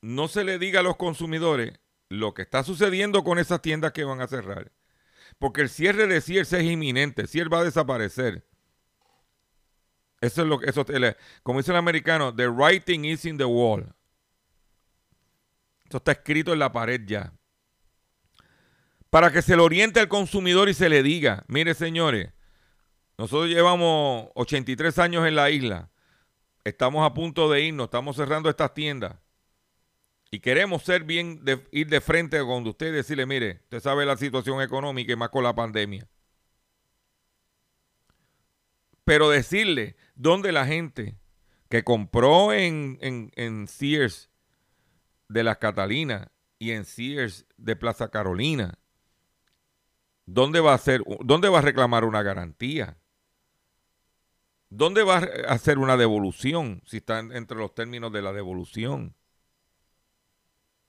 no 0.00 0.28
se 0.28 0.44
le 0.44 0.58
diga 0.58 0.80
a 0.80 0.82
los 0.82 0.96
consumidores 0.96 1.78
lo 2.08 2.34
que 2.34 2.42
está 2.42 2.62
sucediendo 2.62 3.24
con 3.24 3.38
esas 3.38 3.62
tiendas 3.62 3.92
que 3.92 4.04
van 4.04 4.20
a 4.20 4.26
cerrar. 4.26 4.72
Porque 5.38 5.62
el 5.62 5.68
cierre 5.68 6.06
de 6.06 6.20
Sears 6.20 6.52
es 6.52 6.64
inminente. 6.64 7.26
Sears 7.26 7.50
va 7.50 7.60
a 7.60 7.64
desaparecer. 7.64 8.46
Eso 10.20 10.42
es 10.42 10.48
lo 10.48 10.58
que, 10.58 10.70
eso, 10.70 10.86
como 11.42 11.58
dice 11.58 11.72
el 11.72 11.78
americano, 11.78 12.34
the 12.34 12.48
writing 12.48 13.04
is 13.04 13.24
in 13.24 13.38
the 13.38 13.44
wall. 13.44 13.92
Esto 15.84 15.96
está 15.96 16.12
escrito 16.12 16.52
en 16.52 16.60
la 16.60 16.72
pared 16.72 17.00
ya. 17.04 17.32
Para 19.10 19.30
que 19.32 19.42
se 19.42 19.56
le 19.56 19.62
oriente 19.62 20.00
al 20.00 20.08
consumidor 20.08 20.68
y 20.68 20.74
se 20.74 20.88
le 20.88 21.02
diga, 21.02 21.44
mire 21.48 21.74
señores, 21.74 22.32
nosotros 23.18 23.50
llevamos 23.50 24.28
83 24.34 24.98
años 24.98 25.26
en 25.26 25.34
la 25.34 25.50
isla, 25.50 25.90
estamos 26.64 27.04
a 27.04 27.14
punto 27.14 27.50
de 27.50 27.62
irnos, 27.62 27.86
estamos 27.86 28.16
cerrando 28.16 28.48
estas 28.48 28.74
tiendas 28.74 29.16
y 30.34 30.40
queremos 30.40 30.82
ser 30.82 31.04
bien, 31.04 31.44
de, 31.44 31.62
ir 31.72 31.88
de 31.88 32.00
frente 32.00 32.40
con 32.40 32.66
usted 32.66 32.86
y 32.86 32.92
decirle, 32.92 33.26
mire, 33.26 33.60
usted 33.64 33.80
sabe 33.80 34.06
la 34.06 34.16
situación 34.16 34.62
económica 34.62 35.12
y 35.12 35.16
más 35.16 35.28
con 35.28 35.44
la 35.44 35.54
pandemia. 35.54 36.08
Pero 39.04 39.28
decirle 39.28 39.94
dónde 40.14 40.50
la 40.52 40.64
gente 40.64 41.18
que 41.68 41.84
compró 41.84 42.54
en, 42.54 42.98
en, 43.00 43.66
Sears 43.68 44.30
de 45.28 45.42
las 45.42 45.58
Catalinas 45.58 46.28
y 46.58 46.70
en 46.70 46.86
Sears 46.86 47.44
de 47.58 47.76
Plaza 47.76 48.08
Carolina, 48.08 48.78
¿dónde 50.24 50.60
va 50.60 50.72
a 50.72 50.76
hacer, 50.76 51.02
dónde 51.20 51.50
va 51.50 51.58
a 51.58 51.62
reclamar 51.62 52.04
una 52.04 52.22
garantía? 52.22 52.96
¿Dónde 54.74 55.02
va 55.02 55.18
a 55.18 55.52
hacer 55.52 55.78
una 55.78 55.98
devolución 55.98 56.80
si 56.86 56.96
está 56.96 57.18
entre 57.18 57.58
los 57.58 57.74
términos 57.74 58.10
de 58.10 58.22
la 58.22 58.32
devolución? 58.32 59.14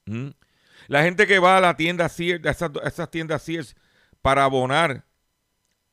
¿Mm? 0.05 0.29
La 0.87 1.03
gente 1.03 1.27
que 1.27 1.39
va 1.39 1.57
a 1.57 1.59
la 1.59 1.75
tienda 1.75 2.07
Sears, 2.07 2.45
esas, 2.45 2.71
esas 2.85 3.11
tiendas 3.11 3.41
Sears, 3.43 3.75
para 4.21 4.45
abonar 4.45 5.05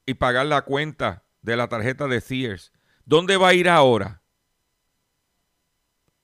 y 0.07 0.15
pagar 0.15 0.47
la 0.47 0.63
cuenta 0.63 1.25
de 1.43 1.57
la 1.57 1.67
tarjeta 1.67 2.07
de 2.07 2.21
Sears, 2.21 2.73
¿dónde 3.07 3.37
va 3.37 3.49
a 3.49 3.55
ir 3.55 3.69
ahora? 3.69 4.23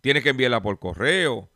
Tiene 0.03 0.23
que 0.23 0.29
enviarla 0.29 0.63
por 0.63 0.79
correo. 0.79 1.51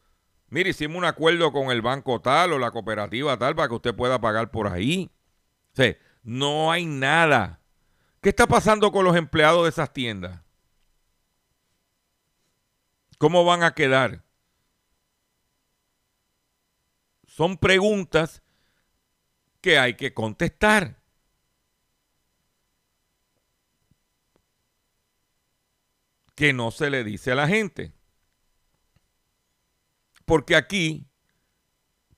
Mire, 0.49 0.71
hicimos 0.71 0.99
un 0.99 1.05
acuerdo 1.05 1.53
con 1.53 1.71
el 1.71 1.83
banco 1.83 2.21
tal 2.21 2.53
o 2.53 2.59
la 2.59 2.73
cooperativa 2.73 3.39
tal 3.39 3.55
para 3.55 3.69
que 3.69 3.75
usted 3.75 3.95
pueda 3.95 4.21
pagar 4.21 4.51
por 4.51 4.67
ahí. 4.67 5.09
O 5.79 5.83
no 6.25 6.73
hay 6.73 6.85
nada. 6.85 7.60
¿Qué 8.21 8.29
está 8.29 8.47
pasando 8.47 8.93
con 8.93 9.05
los 9.05 9.17
empleados 9.17 9.63
de 9.65 9.71
esas 9.71 9.93
tiendas? 9.93 10.43
¿Cómo 13.17 13.45
van 13.45 13.63
a 13.63 13.75
quedar? 13.75 14.23
Son 17.27 17.57
preguntas 17.57 18.43
que 19.63 19.79
hay 19.79 19.95
que 19.95 20.13
contestar. 20.13 21.01
Que 26.35 26.53
no 26.53 26.71
se 26.71 26.91
le 26.91 27.05
dice 27.05 27.33
a 27.33 27.35
la 27.35 27.49
gente. 27.49 27.95
Porque 30.27 30.57
aquí, 30.57 31.07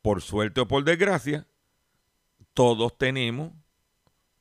por 0.01 0.21
suerte 0.21 0.61
o 0.61 0.69
por 0.69 0.83
desgracia, 0.83 1.47
todos 2.55 2.99
tenemos 2.99 3.53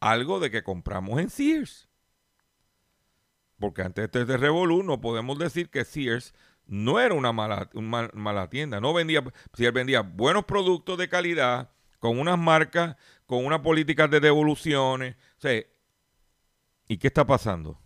algo 0.02 0.42
de 0.42 0.52
que 0.52 0.64
compramos 0.64 1.22
en 1.22 1.30
Sears. 1.30 1.88
Porque 3.58 3.84
antes 3.84 4.12
de 4.12 4.22
este 4.22 4.38
no 4.84 5.00
podemos 5.00 5.40
decir 5.40 5.70
que 5.70 5.86
Sears 5.86 6.34
no 6.66 7.00
era 7.00 7.14
una 7.14 7.32
mala, 7.32 8.50
tienda. 8.50 8.82
No 8.82 8.94
vendía, 8.94 9.24
él 9.58 9.72
vendía 9.72 10.02
buenos 10.02 10.46
productos 10.46 10.98
de 10.98 11.08
calidad, 11.08 11.70
con 12.00 12.20
unas 12.20 12.38
marcas, 12.38 12.98
con 13.26 13.46
unas 13.46 13.60
políticas 13.60 14.10
de 14.10 14.20
devoluciones. 14.20 15.16
¿y 16.88 16.98
qué 16.98 17.08
está 17.08 17.26
pasando? 17.26 17.80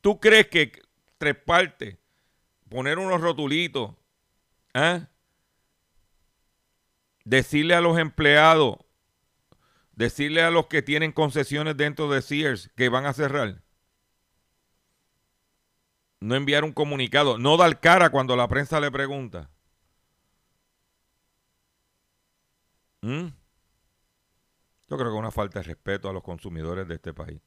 ¿Tú 0.00 0.20
crees 0.20 0.46
que 0.46 0.80
tres 1.18 1.34
partes, 1.34 1.98
poner 2.68 2.98
unos 2.98 3.20
rotulitos, 3.20 3.94
¿eh? 4.74 5.04
decirle 7.24 7.74
a 7.74 7.80
los 7.80 7.98
empleados, 7.98 8.76
decirle 9.98 10.42
a 10.42 10.50
los 10.50 10.66
que 10.66 10.82
tienen 10.82 11.12
concesiones 11.12 11.76
dentro 11.76 12.08
de 12.10 12.22
Sears 12.22 12.70
que 12.76 12.88
van 12.88 13.04
a 13.06 13.12
cerrar? 13.12 13.62
no 16.20 16.34
enviar 16.34 16.64
un 16.64 16.72
comunicado, 16.72 17.38
no 17.38 17.56
dar 17.56 17.80
cara 17.80 18.10
cuando 18.10 18.36
la 18.36 18.48
prensa 18.48 18.80
le 18.80 18.90
pregunta. 18.90 19.50
¿Mm? 23.02 23.28
Yo 24.88 24.96
creo 24.96 25.10
que 25.10 25.14
es 25.14 25.18
una 25.18 25.30
falta 25.30 25.60
de 25.60 25.64
respeto 25.64 26.08
a 26.08 26.12
los 26.12 26.22
consumidores 26.22 26.88
de 26.88 26.94
este 26.94 27.12
país. 27.14 27.40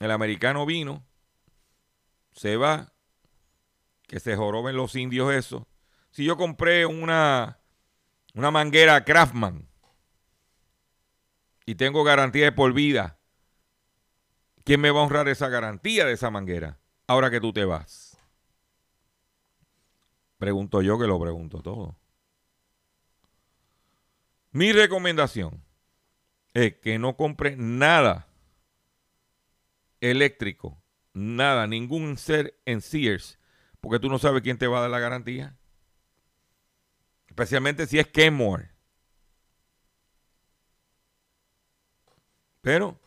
El 0.00 0.10
americano 0.10 0.64
vino, 0.64 1.04
se 2.32 2.56
va, 2.56 2.92
que 4.08 4.18
se 4.18 4.34
joroben 4.34 4.76
los 4.76 4.96
indios 4.96 5.32
eso. 5.32 5.68
Si 6.10 6.24
yo 6.24 6.36
compré 6.36 6.86
una, 6.86 7.59
una 8.34 8.50
manguera 8.50 9.04
Craftman 9.04 9.68
y 11.66 11.74
tengo 11.74 12.04
garantía 12.04 12.46
de 12.46 12.52
por 12.52 12.72
vida, 12.72 13.20
¿Quién 14.64 14.80
me 14.80 14.90
va 14.90 15.00
a 15.00 15.04
honrar 15.04 15.28
esa 15.28 15.48
garantía 15.48 16.04
de 16.04 16.12
esa 16.12 16.30
manguera 16.30 16.78
ahora 17.06 17.30
que 17.30 17.40
tú 17.40 17.52
te 17.52 17.64
vas? 17.64 18.18
Pregunto 20.38 20.82
yo 20.82 20.98
que 20.98 21.06
lo 21.06 21.20
pregunto 21.20 21.62
todo. 21.62 21.96
Mi 24.52 24.72
recomendación 24.72 25.64
es 26.54 26.76
que 26.76 26.98
no 26.98 27.16
compre 27.16 27.56
nada 27.56 28.28
eléctrico, 30.00 30.82
nada, 31.12 31.66
ningún 31.66 32.16
ser 32.16 32.58
en 32.64 32.80
Sears, 32.80 33.38
porque 33.80 33.98
tú 33.98 34.08
no 34.08 34.18
sabes 34.18 34.42
quién 34.42 34.58
te 34.58 34.66
va 34.66 34.78
a 34.78 34.82
dar 34.82 34.90
la 34.90 34.98
garantía. 34.98 35.56
Especialmente 37.30 37.86
si 37.86 37.98
es 37.98 38.06
Kenmore. 38.06 38.70
Pero 42.60 43.00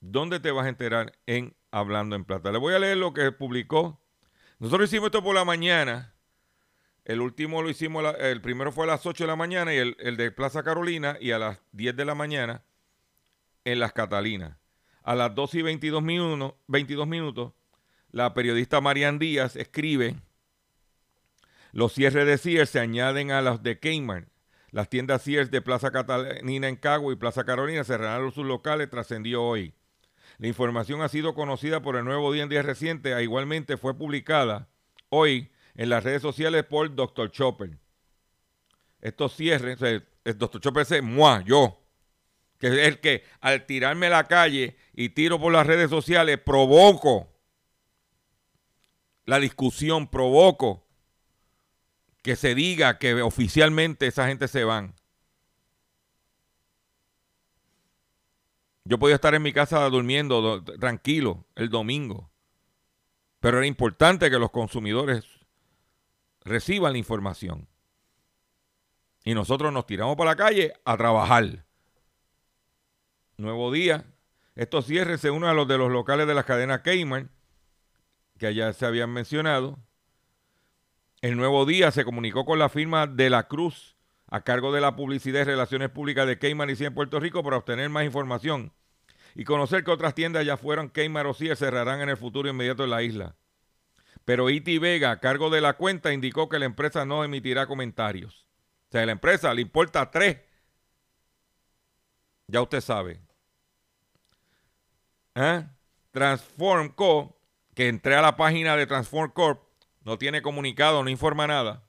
¿Dónde 0.00 0.40
te 0.40 0.50
vas 0.50 0.64
a 0.64 0.70
enterar? 0.70 1.12
En 1.26 1.54
Hablando 1.70 2.16
en 2.16 2.24
Plata. 2.24 2.50
Le 2.50 2.58
voy 2.58 2.74
a 2.74 2.78
leer 2.78 2.96
lo 2.96 3.12
que 3.12 3.30
publicó. 3.32 4.00
Nosotros 4.58 4.88
hicimos 4.88 5.06
esto 5.06 5.22
por 5.22 5.34
la 5.34 5.44
mañana. 5.44 6.14
El 7.04 7.20
último 7.20 7.62
lo 7.62 7.70
hicimos, 7.70 8.04
el 8.18 8.40
primero 8.40 8.72
fue 8.72 8.84
a 8.84 8.88
las 8.88 9.06
8 9.06 9.24
de 9.24 9.28
la 9.28 9.36
mañana 9.36 9.74
y 9.74 9.78
el, 9.78 10.16
de 10.16 10.30
Plaza 10.30 10.62
Carolina 10.62 11.16
y 11.20 11.32
a 11.32 11.38
las 11.38 11.60
10 11.72 11.96
de 11.96 12.04
la 12.04 12.14
mañana 12.14 12.62
en 13.64 13.78
Las 13.78 13.92
Catalinas. 13.92 14.56
A 15.02 15.14
las 15.14 15.34
12 15.34 15.58
y 15.58 15.62
22 15.62 16.02
minutos, 16.02 16.54
22 16.66 17.06
minutos 17.06 17.52
la 18.10 18.34
periodista 18.34 18.80
Marian 18.80 19.18
Díaz 19.18 19.54
escribe, 19.54 20.16
los 21.72 21.92
cierres 21.92 22.26
de 22.26 22.38
Sears 22.38 22.70
se 22.70 22.80
añaden 22.80 23.30
a 23.30 23.42
los 23.42 23.62
de 23.62 23.78
Kmart. 23.78 24.28
Las 24.70 24.88
tiendas 24.88 25.22
Sears 25.22 25.50
de 25.50 25.62
Plaza 25.62 25.90
Catalina 25.90 26.68
en 26.68 26.76
Cagua 26.76 27.12
y 27.12 27.16
Plaza 27.16 27.44
Carolina 27.44 27.84
cerrarán 27.84 28.30
sus 28.32 28.46
locales, 28.46 28.88
trascendió 28.88 29.42
hoy. 29.42 29.74
La 30.38 30.46
información 30.46 31.02
ha 31.02 31.08
sido 31.08 31.34
conocida 31.34 31.82
por 31.82 31.96
el 31.96 32.04
Nuevo 32.04 32.32
Día 32.32 32.44
en 32.44 32.48
Día 32.48 32.62
Reciente, 32.62 33.12
e 33.12 33.22
igualmente 33.22 33.76
fue 33.76 33.96
publicada 33.96 34.68
hoy 35.08 35.50
en 35.74 35.90
las 35.90 36.04
redes 36.04 36.22
sociales 36.22 36.64
por 36.64 36.94
Dr. 36.94 37.30
Chopper. 37.30 37.78
Estos 39.00 39.34
cierres, 39.34 39.80
el 39.82 40.38
Dr. 40.38 40.60
Chopper 40.60 40.86
es 40.88 41.02
moi, 41.02 41.42
yo, 41.44 41.80
que 42.58 42.68
es 42.68 42.88
el 42.88 43.00
que 43.00 43.24
al 43.40 43.66
tirarme 43.66 44.06
a 44.06 44.10
la 44.10 44.28
calle 44.28 44.76
y 44.94 45.10
tiro 45.10 45.40
por 45.40 45.52
las 45.52 45.66
redes 45.66 45.90
sociales 45.90 46.38
provoco 46.38 47.28
la 49.24 49.40
discusión, 49.40 50.08
provoco 50.08 50.86
que 52.22 52.36
se 52.36 52.54
diga 52.54 52.98
que 52.98 53.22
oficialmente 53.22 54.06
esa 54.06 54.28
gente 54.28 54.48
se 54.48 54.64
van. 54.64 54.94
Yo 58.84 58.98
podía 58.98 59.14
estar 59.14 59.34
en 59.34 59.42
mi 59.42 59.52
casa 59.52 59.88
durmiendo 59.88 60.64
tranquilo 60.64 61.46
el 61.54 61.68
domingo, 61.68 62.30
pero 63.38 63.58
era 63.58 63.66
importante 63.66 64.30
que 64.30 64.38
los 64.38 64.50
consumidores 64.50 65.24
reciban 66.44 66.92
la 66.92 66.98
información. 66.98 67.68
Y 69.24 69.34
nosotros 69.34 69.72
nos 69.72 69.86
tiramos 69.86 70.16
para 70.16 70.30
la 70.30 70.36
calle 70.36 70.72
a 70.84 70.96
trabajar. 70.96 71.64
Nuevo 73.36 73.70
día. 73.70 74.06
Estos 74.56 74.86
cierres 74.86 75.20
se 75.20 75.30
unen 75.30 75.50
a 75.50 75.54
los 75.54 75.68
de 75.68 75.78
los 75.78 75.90
locales 75.90 76.26
de 76.26 76.34
la 76.34 76.44
cadena 76.44 76.82
Kmart, 76.82 77.30
que 78.38 78.46
allá 78.46 78.72
se 78.72 78.86
habían 78.86 79.10
mencionado. 79.10 79.78
El 81.22 81.36
nuevo 81.36 81.66
día 81.66 81.90
se 81.90 82.04
comunicó 82.04 82.46
con 82.46 82.58
la 82.58 82.70
firma 82.70 83.06
de 83.06 83.28
la 83.28 83.46
Cruz 83.46 83.96
a 84.28 84.42
cargo 84.42 84.72
de 84.72 84.80
la 84.80 84.96
publicidad 84.96 85.40
y 85.40 85.44
relaciones 85.44 85.90
públicas 85.90 86.26
de 86.26 86.38
Kmart 86.38 86.80
y 86.80 86.84
en 86.84 86.94
Puerto 86.94 87.20
Rico 87.20 87.42
para 87.42 87.58
obtener 87.58 87.90
más 87.90 88.04
información 88.04 88.72
y 89.34 89.44
conocer 89.44 89.84
que 89.84 89.90
otras 89.90 90.14
tiendas 90.14 90.46
ya 90.46 90.56
fueron 90.56 90.88
Kmart 90.88 91.28
o 91.28 91.34
Sears 91.34 91.58
cerrarán 91.58 92.00
en 92.00 92.08
el 92.08 92.16
futuro 92.16 92.48
inmediato 92.48 92.84
en 92.84 92.90
la 92.90 93.02
isla. 93.02 93.36
Pero 94.24 94.48
Iti 94.48 94.78
Vega, 94.78 95.10
a 95.10 95.20
cargo 95.20 95.50
de 95.50 95.60
la 95.60 95.74
cuenta, 95.74 96.12
indicó 96.12 96.48
que 96.48 96.58
la 96.58 96.64
empresa 96.64 97.04
no 97.04 97.22
emitirá 97.22 97.66
comentarios. 97.66 98.46
O 98.88 98.92
sea, 98.92 99.02
a 99.02 99.06
la 99.06 99.12
empresa 99.12 99.52
le 99.52 99.62
importa 99.62 100.10
tres. 100.10 100.38
Ya 102.46 102.62
usted 102.62 102.80
sabe. 102.80 103.20
¿Eh? 105.34 105.66
Transform 106.12 106.88
Co., 106.90 107.36
que 107.74 107.88
entré 107.88 108.16
a 108.16 108.22
la 108.22 108.36
página 108.36 108.76
de 108.76 108.86
Transform 108.86 109.30
Corp, 109.30 109.69
no 110.10 110.18
tiene 110.18 110.42
comunicado, 110.42 111.04
no 111.04 111.08
informa 111.08 111.46
nada. 111.46 111.84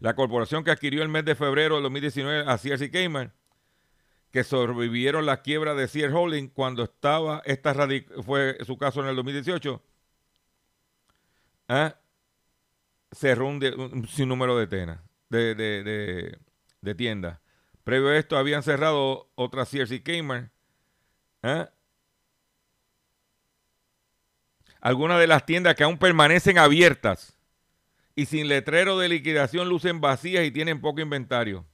La 0.00 0.16
corporación 0.16 0.64
que 0.64 0.72
adquirió 0.72 1.04
el 1.04 1.08
mes 1.08 1.24
de 1.24 1.36
febrero 1.36 1.76
de 1.76 1.82
2019 1.82 2.50
a 2.50 2.58
Sears 2.58 2.82
y 2.82 2.90
Cayman, 2.90 3.32
que 4.32 4.42
sobrevivieron 4.42 5.24
la 5.24 5.42
quiebra 5.42 5.76
de 5.76 5.86
Sears 5.86 6.12
Holding 6.12 6.48
cuando 6.48 6.82
estaba, 6.82 7.40
esta 7.44 7.72
fue 8.26 8.58
su 8.66 8.76
caso 8.76 9.00
en 9.00 9.06
el 9.06 9.14
2018, 9.14 9.80
¿eh? 11.68 11.92
cerró 13.12 13.46
un, 13.46 14.08
sinnúmero 14.08 14.58
de, 14.58 14.66
tenas, 14.66 14.98
de, 15.28 15.54
de, 15.54 16.36
de, 16.80 16.94
tiendas. 16.96 17.38
Previo 17.84 18.08
a 18.08 18.16
esto 18.16 18.36
habían 18.36 18.64
cerrado 18.64 19.30
otras 19.36 19.68
Sears 19.68 19.92
y. 19.92 20.02
¿eh? 21.44 21.68
Algunas 24.80 25.18
de 25.18 25.26
las 25.26 25.44
tiendas 25.44 25.74
que 25.74 25.84
aún 25.84 25.98
permanecen 25.98 26.58
abiertas 26.58 27.36
y 28.14 28.26
sin 28.26 28.48
letrero 28.48 28.98
de 28.98 29.08
liquidación 29.08 29.68
lucen 29.68 30.00
vacías 30.00 30.44
y 30.44 30.50
tienen 30.50 30.80
poco 30.80 31.00
inventario. 31.00 31.64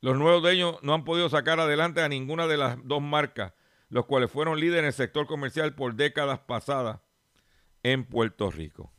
Los 0.00 0.16
nuevos 0.16 0.42
dueños 0.42 0.76
no 0.82 0.94
han 0.94 1.04
podido 1.04 1.28
sacar 1.28 1.58
adelante 1.58 2.00
a 2.00 2.08
ninguna 2.08 2.46
de 2.46 2.56
las 2.56 2.76
dos 2.84 3.02
marcas, 3.02 3.54
los 3.88 4.06
cuales 4.06 4.30
fueron 4.30 4.60
líderes 4.60 4.80
en 4.80 4.86
el 4.86 4.92
sector 4.92 5.26
comercial 5.26 5.74
por 5.74 5.94
décadas 5.94 6.38
pasadas 6.40 7.00
en 7.82 8.04
Puerto 8.04 8.50
Rico. 8.50 8.92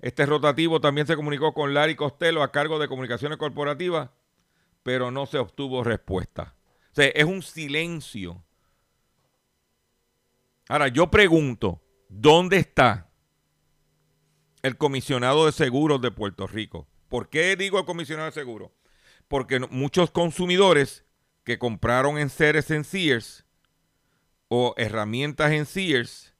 Este 0.00 0.24
rotativo 0.24 0.80
también 0.80 1.06
se 1.06 1.14
comunicó 1.14 1.52
con 1.52 1.74
Larry 1.74 1.94
Costello 1.94 2.42
a 2.42 2.52
cargo 2.52 2.78
de 2.78 2.88
comunicaciones 2.88 3.38
corporativas, 3.38 4.10
pero 4.82 5.10
no 5.10 5.26
se 5.26 5.38
obtuvo 5.38 5.84
respuesta. 5.84 6.54
O 6.90 6.94
sea, 6.94 7.06
es 7.08 7.24
un 7.24 7.42
silencio 7.42 8.42
Ahora, 10.70 10.86
yo 10.86 11.10
pregunto, 11.10 11.82
¿dónde 12.08 12.58
está 12.58 13.10
el 14.62 14.76
comisionado 14.76 15.46
de 15.46 15.50
seguros 15.50 16.00
de 16.00 16.12
Puerto 16.12 16.46
Rico? 16.46 16.86
¿Por 17.08 17.28
qué 17.28 17.56
digo 17.56 17.80
el 17.80 17.84
comisionado 17.84 18.26
de 18.26 18.34
seguros? 18.34 18.70
Porque 19.26 19.58
muchos 19.58 20.12
consumidores 20.12 21.04
que 21.42 21.58
compraron 21.58 22.18
en 22.18 22.30
Ceres 22.30 22.70
en 22.70 22.84
Sears 22.84 23.44
o 24.46 24.74
herramientas 24.76 25.50
en 25.50 25.66
Sears 25.66 26.36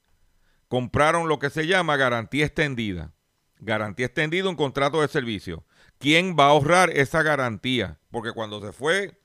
compraron 0.69 1.27
lo 1.27 1.40
que 1.40 1.51
se 1.51 1.66
llama 1.66 1.97
garantía 1.97 2.47
extendida. 2.47 3.12
Garantía 3.59 4.07
extendida, 4.07 4.49
un 4.49 4.55
contrato 4.55 5.01
de 5.01 5.09
servicio. 5.09 5.64
¿Quién 5.99 6.37
va 6.38 6.45
a 6.45 6.51
ahorrar 6.51 6.90
esa 6.90 7.25
garantía? 7.25 7.99
Porque 8.12 8.31
cuando 8.31 8.61
se 8.64 8.71
fue 8.71 9.21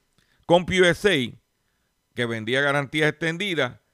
CompUSA, 0.47 1.37
que 2.15 2.25
vendía 2.25 2.61
garantía 2.61 3.07
extendida, 3.07 3.84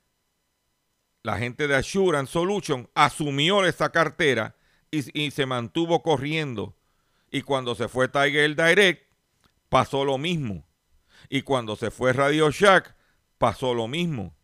la 1.24 1.38
gente 1.38 1.68
de 1.68 1.76
Assurance 1.76 2.32
Solution 2.32 2.90
asumió 2.96 3.66
esa 3.66 3.92
cartera 3.92 4.56
y, 4.90 5.32
se 5.32 5.46
mantuvo 5.46 6.02
corriendo. 6.04 6.76
Y 7.30 7.44
cuando 7.44 7.76
se 7.76 7.88
fue 7.88 8.08
Tiger 8.08 8.56
Direct, 8.56 9.10
pasó 9.70 10.04
lo 10.04 10.18
mismo. 10.18 10.66
Y 11.30 11.44
cuando 11.44 11.76
se 11.76 11.92
fue 11.92 12.12
Radio 12.12 12.52
Shack, 12.52 12.96
pasó 13.38 13.74
lo 13.74 13.88
mismo. 13.88 14.36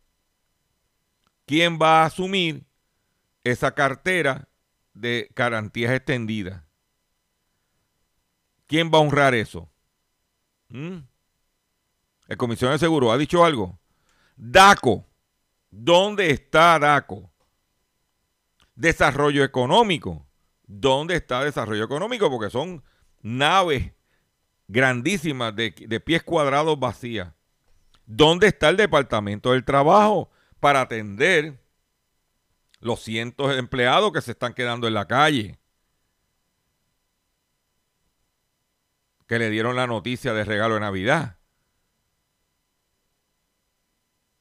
¿Quién 1.45 1.77
va 1.81 2.01
a 2.01 2.05
asumir 2.05 2.65
esa 3.43 3.73
cartera 3.73 4.47
de 4.93 5.29
garantías 5.35 5.93
extendidas? 5.93 6.63
¿Quién 8.67 8.91
va 8.93 8.99
a 8.99 9.01
honrar 9.01 9.33
eso? 9.33 9.69
¿Mm? 10.69 10.99
El 12.27 12.37
comisionado 12.37 12.73
de 12.73 12.79
seguro 12.79 13.11
ha 13.11 13.17
dicho 13.17 13.43
algo. 13.43 13.79
DACO 14.35 15.07
¿Dónde 15.69 16.32
está 16.32 16.80
DACO? 16.80 17.32
Desarrollo 18.75 19.43
económico. 19.43 20.27
¿Dónde 20.65 21.15
está 21.15 21.43
desarrollo 21.43 21.84
económico? 21.84 22.30
Porque 22.30 22.49
son 22.49 22.84
naves 23.21 23.93
grandísimas 24.67 25.56
de, 25.56 25.71
pies 26.06 26.23
cuadrados 26.23 26.80
vacías. 26.80 27.34
¿Dónde 28.06 28.47
está 28.47 28.69
el 28.69 28.77
Departamento 28.77 29.51
del 29.51 29.65
Trabajo 29.65 30.30
para 30.60 30.82
atender 30.82 31.62
los 32.80 33.01
cientos 33.01 33.49
de 33.49 33.60
empleados 33.60 34.12
que 34.12 34.21
se 34.21 34.32
están 34.32 34.53
quedando 34.53 34.88
en 34.88 34.93
la 34.93 35.08
calle? 35.08 35.60
Que 39.27 39.39
le 39.39 39.49
dieron 39.49 39.75
la 39.75 39.88
noticia 39.88 40.34
de 40.34 40.45
regalo 40.45 40.75
de 40.75 40.80
Navidad. 40.82 41.38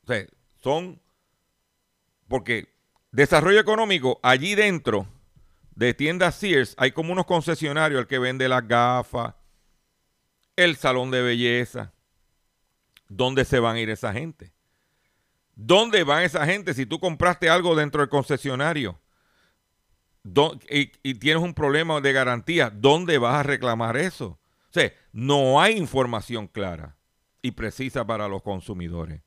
O 0.05 0.07
sea, 0.07 0.27
son 0.63 1.01
porque 2.29 2.69
desarrollo 3.13 3.61
económico, 3.61 4.21
allí 4.23 4.55
dentro 4.55 5.07
de 5.75 5.95
tiendas 5.95 6.35
Sears 6.37 6.75
hay 6.79 6.93
como 6.93 7.13
unos 7.13 7.27
concesionarios, 7.27 8.01
el 8.01 8.07
que 8.07 8.19
vende 8.19 8.49
las 8.49 8.67
gafas, 8.67 9.35
el 10.57 10.77
salón 10.77 11.11
de 11.11 11.23
belleza. 11.23 11.93
¿Dónde 13.09 13.45
se 13.45 13.61
van 13.61 13.77
a 13.77 13.81
ir 13.81 13.91
esa 13.91 14.13
gente? 14.13 14.53
¿Dónde 15.55 16.03
van 16.03 16.25
esa 16.25 16.45
gente 16.45 16.75
si 16.75 16.87
tú 16.87 16.99
compraste 16.99 17.49
algo 17.49 17.77
dentro 17.77 18.01
del 18.01 18.09
concesionario 18.09 19.01
y, 20.69 20.93
y, 21.03 21.15
tienes 21.15 21.43
un 21.43 21.55
problema 21.55 22.01
de 22.01 22.13
garantía? 22.13 22.69
¿Dónde 22.69 23.17
vas 23.19 23.37
a 23.37 23.43
reclamar 23.43 23.97
eso? 23.97 24.27
O 24.69 24.73
sea, 24.73 24.93
no 25.13 25.61
hay 25.61 25.77
información 25.77 26.49
clara 26.49 26.97
y 27.41 27.53
precisa 27.53 28.05
para 28.05 28.29
los 28.29 28.43
consumidores. 28.43 29.23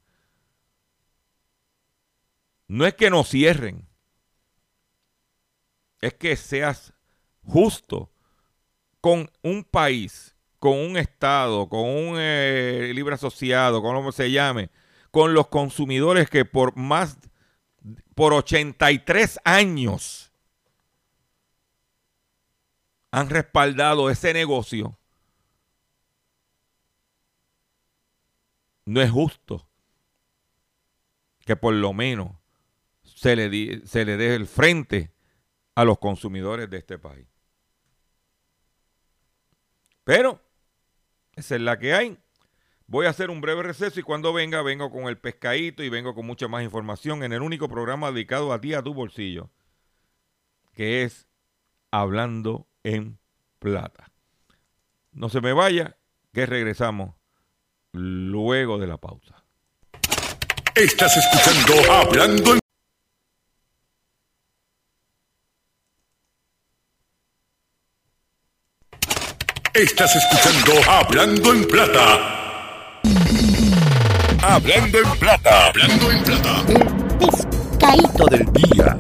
No 2.70 2.86
es 2.86 2.94
que 2.94 3.10
no 3.10 3.24
cierren, 3.24 3.90
es 6.02 6.14
que 6.14 6.36
seas 6.36 6.94
justo 7.44 8.12
con 9.02 9.32
un 9.42 9.64
país, 9.64 10.36
con 10.60 10.78
un 10.78 10.96
Estado, 10.96 11.68
con 11.68 11.80
un 11.80 12.18
eh, 12.20 12.92
libre 12.94 13.16
asociado, 13.16 13.82
con 13.82 13.96
lo 13.96 14.06
que 14.06 14.12
se 14.12 14.30
llame, 14.30 14.70
con 15.10 15.34
los 15.34 15.48
consumidores 15.48 16.30
que 16.30 16.46
por 16.46 16.78
más, 16.78 17.18
por 18.14 18.34
83 18.34 19.40
años 19.44 20.32
han 23.10 23.32
respaldado 23.32 24.12
ese 24.12 24.32
negocio. 24.32 24.96
No 28.86 29.02
es 29.02 29.10
justo 29.10 29.68
que 31.40 31.56
por 31.56 31.74
lo 31.74 31.94
menos 31.94 32.39
se 33.20 33.36
le, 33.36 33.86
se 33.86 34.06
le 34.06 34.16
dé 34.16 34.34
el 34.34 34.48
frente 34.48 35.12
a 35.76 35.84
los 35.84 36.00
consumidores 36.00 36.70
de 36.70 36.78
este 36.78 36.98
país. 36.98 37.28
Pero, 40.06 40.42
esa 41.34 41.56
es 41.56 41.62
la 41.62 41.78
que 41.78 41.94
hay. 41.94 42.18
Voy 42.88 43.08
a 43.08 43.10
hacer 43.10 43.30
un 43.30 43.42
breve 43.42 43.62
receso 43.62 44.00
y 44.00 44.04
cuando 44.04 44.32
venga, 44.32 44.62
vengo 44.62 44.90
con 44.90 45.10
el 45.10 45.18
pescadito 45.18 45.84
y 45.84 45.90
vengo 45.90 46.16
con 46.16 46.26
mucha 46.26 46.48
más 46.48 46.64
información 46.64 47.22
en 47.24 47.34
el 47.34 47.42
único 47.42 47.68
programa 47.68 48.10
dedicado 48.10 48.54
a 48.54 48.62
ti, 48.62 48.74
a 48.74 48.82
tu 48.82 48.94
bolsillo, 48.94 49.50
que 50.72 51.04
es 51.04 51.28
Hablando 51.92 52.70
en 52.84 53.20
Plata. 53.60 54.14
No 55.12 55.28
se 55.28 55.42
me 55.42 55.52
vaya, 55.52 55.98
que 56.32 56.46
regresamos 56.46 57.16
luego 57.92 58.78
de 58.78 58.88
la 58.88 58.98
pausa. 58.98 59.44
Estás 60.74 61.18
escuchando 61.18 61.92
Hablando 61.92 62.54
en 62.54 62.60
Estás 69.80 70.14
escuchando 70.14 70.74
Hablando 70.92 71.54
en 71.54 71.64
Plata. 71.66 73.00
Hablando 74.42 74.98
en 74.98 75.10
Plata. 75.18 75.68
Hablando 75.68 76.12
en 76.12 76.24
Plata. 76.26 76.64
El 76.68 77.18
pescadito 77.18 78.26
del 78.26 78.46
día. 78.52 78.98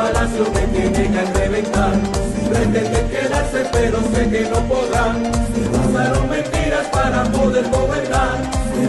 Palacio 0.00 0.44
me 0.54 0.62
tienen 0.72 1.18
a 1.18 1.24
reventar. 1.38 1.94
Pretenden 2.48 3.08
quedarse, 3.08 3.66
pero 3.72 3.98
sé 4.12 4.28
que 4.30 4.42
no 4.50 4.60
podrán. 4.72 5.16
Usaron 5.88 6.30
mentiras 6.30 6.86
para 6.90 7.24
poder 7.24 7.68
gobernar. 7.68 8.38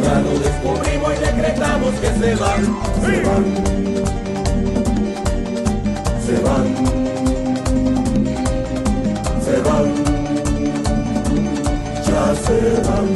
Ya 0.03 0.19
lo 0.21 0.39
descubrimos 0.39 1.13
y 1.13 1.19
decretamos 1.25 1.93
que 2.01 2.09
se 2.19 2.35
van. 2.35 2.61
Se 3.03 3.15
van. 3.25 3.45
Se 6.25 6.35
van. 6.45 6.65
Se 9.45 9.55
van. 9.67 9.87
Ya 12.07 12.23
se 12.45 12.57
van. 12.87 13.07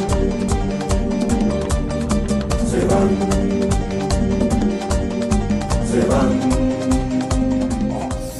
Se 2.70 2.80
van. 2.84 3.35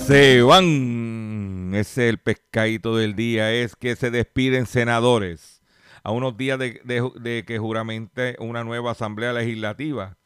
Se 0.07 0.41
van. 0.43 1.73
Ese 1.75 2.07
es 2.07 2.11
el 2.11 2.19
pescadito 2.19 2.97
del 2.97 3.17
día. 3.17 3.53
Es 3.53 3.75
que 3.75 3.97
se 3.97 4.13
despiden 4.13 4.67
senadores 4.67 5.63
a 6.05 6.13
unos 6.13 6.37
días 6.37 6.61
de, 6.61 7.45
que 7.45 7.59
juramente 7.59 8.37
una 8.39 8.63
nueva 8.63 8.93
asamblea 8.93 9.33
legislativa. 9.33 10.17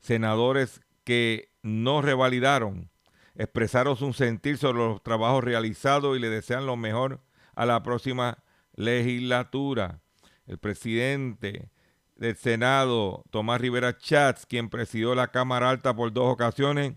Senadores 0.00 0.80
que 1.04 1.52
no 1.62 2.02
revalidaron, 2.02 2.90
expresaron 3.36 3.96
su 3.96 4.12
sentir 4.12 4.58
sobre 4.58 4.78
los 4.78 5.04
trabajos 5.04 5.44
realizados 5.44 6.16
y 6.16 6.20
le 6.20 6.30
desean 6.30 6.66
lo 6.66 6.76
mejor 6.76 7.20
a 7.54 7.64
la 7.64 7.84
próxima 7.84 8.42
legislatura. 8.74 10.00
El 10.48 10.58
presidente 10.58 11.70
del 12.16 12.34
Senado, 12.34 13.22
Tomás 13.30 13.60
Rivera 13.60 13.96
Chats, 13.96 14.46
quien 14.46 14.68
presidió 14.68 15.14
la 15.14 15.28
Cámara 15.28 15.70
Alta 15.70 15.94
por 15.94 16.12
dos 16.12 16.26
ocasiones, 16.32 16.94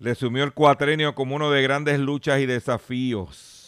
resumió 0.00 0.44
el 0.44 0.52
cuatrenio 0.54 1.14
como 1.14 1.36
uno 1.36 1.50
de 1.50 1.62
grandes 1.62 2.00
luchas 2.00 2.40
y 2.40 2.46
desafíos. 2.46 3.60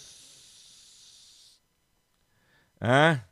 ¿Ah? 2.80 3.26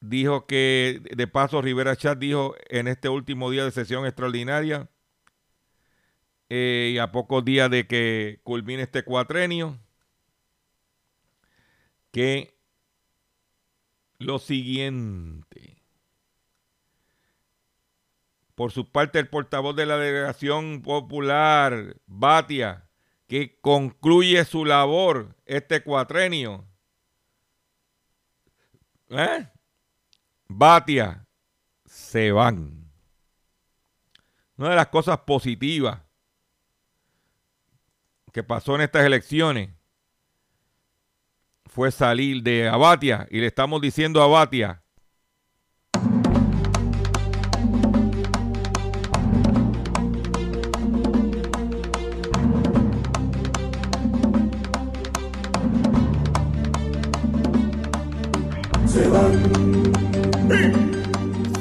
Dijo 0.00 0.46
que, 0.46 1.02
de 1.14 1.26
paso, 1.26 1.60
Rivera 1.60 1.94
Chat 1.96 2.18
dijo 2.18 2.54
en 2.68 2.88
este 2.88 3.10
último 3.10 3.50
día 3.50 3.64
de 3.64 3.70
sesión 3.70 4.06
extraordinaria 4.06 4.88
eh, 6.48 6.92
y 6.94 6.98
a 6.98 7.12
pocos 7.12 7.44
días 7.44 7.70
de 7.70 7.86
que 7.86 8.40
culmine 8.42 8.82
este 8.82 9.04
cuatrenio, 9.04 9.78
que 12.12 12.54
lo 14.18 14.38
siguiente. 14.38 15.69
Por 18.60 18.72
su 18.72 18.84
parte, 18.84 19.18
el 19.18 19.26
portavoz 19.26 19.74
de 19.74 19.86
la 19.86 19.96
delegación 19.96 20.82
popular, 20.82 21.96
Batia, 22.04 22.90
que 23.26 23.58
concluye 23.58 24.44
su 24.44 24.66
labor 24.66 25.34
este 25.46 25.82
cuatrenio. 25.82 26.68
¿Eh? 29.08 29.48
Batia, 30.46 31.26
se 31.86 32.32
van. 32.32 32.92
Una 34.58 34.68
de 34.68 34.76
las 34.76 34.88
cosas 34.88 35.20
positivas 35.20 36.02
que 38.30 38.42
pasó 38.42 38.74
en 38.74 38.82
estas 38.82 39.06
elecciones 39.06 39.70
fue 41.64 41.90
salir 41.90 42.42
de 42.42 42.68
Abatia 42.68 43.26
y 43.30 43.40
le 43.40 43.46
estamos 43.46 43.80
diciendo 43.80 44.20
a 44.20 44.26
Abatia, 44.26 44.82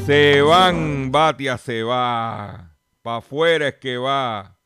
Se 0.09 0.41
van, 0.41 1.11
Batia 1.11 1.55
se 1.59 1.83
va. 1.83 2.75
Para 3.03 3.17
afuera 3.17 3.67
es 3.67 3.75
que 3.75 3.95
va. 3.95 4.57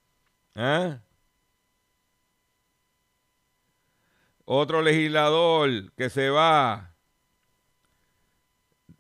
¿Eh? 0.55 0.97
Otro 4.45 4.81
legislador 4.81 5.91
que 5.97 6.09
se 6.09 6.29
va 6.29 6.95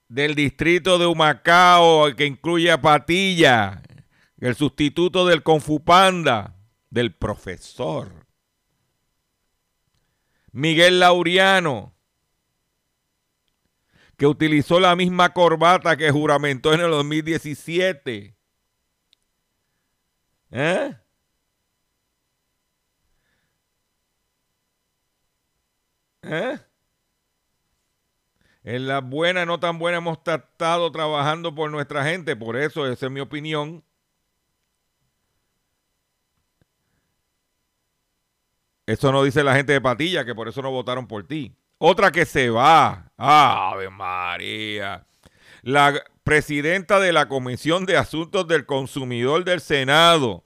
del 0.09 0.35
distrito 0.35 0.97
de 0.99 1.05
Humacao, 1.05 2.13
que 2.13 2.25
incluye 2.25 2.69
a 2.69 2.81
Patilla, 2.81 3.81
el 4.37 4.55
sustituto 4.55 5.25
del 5.25 5.43
Confupanda, 5.43 6.57
del 6.89 7.15
profesor. 7.15 8.27
Miguel 10.51 10.99
Lauriano, 10.99 11.92
que 14.23 14.27
utilizó 14.27 14.79
la 14.79 14.95
misma 14.95 15.33
corbata 15.33 15.97
que 15.97 16.09
juramentó 16.09 16.73
en 16.73 16.79
el 16.79 16.91
2017. 16.91 18.33
¿Eh? 20.49 20.95
¿Eh? 26.21 26.59
En 28.63 28.87
las 28.87 29.03
buenas, 29.03 29.45
no 29.45 29.59
tan 29.59 29.77
buenas, 29.77 29.97
hemos 29.97 30.19
estado 30.25 30.89
trabajando 30.93 31.53
por 31.53 31.69
nuestra 31.69 32.05
gente. 32.05 32.37
Por 32.37 32.55
eso, 32.55 32.87
esa 32.87 33.07
es 33.07 33.11
mi 33.11 33.19
opinión. 33.19 33.83
Eso 38.85 39.11
no 39.11 39.21
dice 39.21 39.43
la 39.43 39.53
gente 39.53 39.73
de 39.73 39.81
Patilla, 39.81 40.23
que 40.23 40.33
por 40.33 40.47
eso 40.47 40.61
no 40.61 40.71
votaron 40.71 41.07
por 41.07 41.27
ti. 41.27 41.53
Otra 41.77 42.09
que 42.09 42.23
se 42.25 42.49
va. 42.49 43.11
Ave 43.25 43.89
María. 43.89 45.05
La 45.61 46.03
presidenta 46.25 46.99
de 46.99 47.13
la 47.13 47.29
Comisión 47.29 47.85
de 47.85 47.95
Asuntos 47.95 48.45
del 48.49 48.65
Consumidor 48.65 49.45
del 49.45 49.61
Senado. 49.61 50.43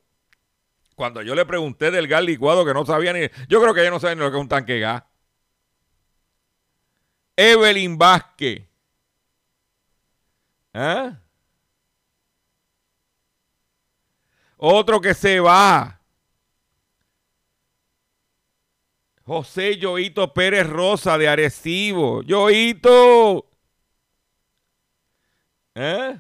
Cuando 0.96 1.24
yo 1.24 1.34
le 1.34 1.46
pregunté 1.46 1.90
del 1.90 2.08
gas 2.08 2.22
licuado, 2.22 2.66
que 2.66 2.76
no 2.76 2.86
sabía 2.86 3.14
ni. 3.14 3.22
Yo 3.48 3.60
creo 3.62 3.74
que 3.74 3.82
ella 3.82 3.90
no 3.90 4.00
sabe 4.00 4.16
ni 4.16 4.22
lo 4.22 4.30
que 4.30 4.38
es 4.38 4.42
un 4.42 4.48
tanque 4.48 4.80
gas. 4.80 5.04
Evelyn 7.36 7.98
Vázquez. 7.98 8.68
¿Ah? 10.74 11.20
Otro 14.58 15.02
que 15.02 15.16
se 15.16 15.40
va. 15.40 15.97
José 19.28 19.78
Yoito 19.78 20.34
Pérez 20.34 20.66
Rosa 20.66 21.18
de 21.18 21.28
Arecibo. 21.28 22.24
Yoito. 22.24 23.46
¿Eh? 25.76 26.18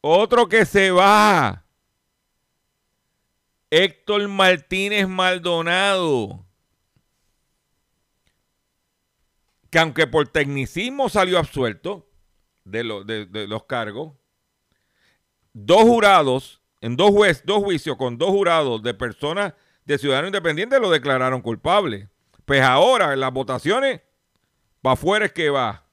Otro 0.00 0.48
que 0.48 0.64
se 0.64 0.90
va. 0.90 1.64
Héctor 3.70 4.28
Martínez 4.28 5.08
Maldonado. 5.08 6.44
Que 9.70 9.78
aunque 9.78 10.06
por 10.06 10.28
tecnicismo 10.28 11.08
salió 11.08 11.38
absuelto 11.38 12.10
de, 12.64 12.84
lo- 12.84 13.04
de- 13.04 13.26
de 13.26 13.46
los 13.46 13.64
cargos, 13.64 14.14
dos 15.54 15.82
jurados, 15.82 16.61
en 16.82 16.96
dos, 16.96 17.14
dos 17.44 17.62
juicios 17.62 17.96
con 17.96 18.18
dos 18.18 18.30
jurados 18.30 18.82
de 18.82 18.92
personas 18.92 19.54
de 19.84 19.98
Ciudadanos 19.98 20.28
Independientes 20.28 20.80
lo 20.80 20.90
declararon 20.90 21.40
culpable. 21.40 22.10
Pues 22.44 22.60
ahora 22.60 23.12
en 23.12 23.20
las 23.20 23.32
votaciones, 23.32 24.00
para 24.82 24.94
afuera 24.94 25.26
es 25.26 25.32
que 25.32 25.48
va. 25.48 25.86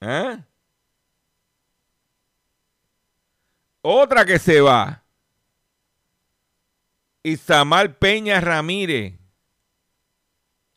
¿Eh? 0.00 0.42
Otra 3.82 4.24
que 4.24 4.38
se 4.38 4.62
va. 4.62 5.04
Isamar 7.22 7.98
Peña 7.98 8.40
Ramírez. 8.40 9.18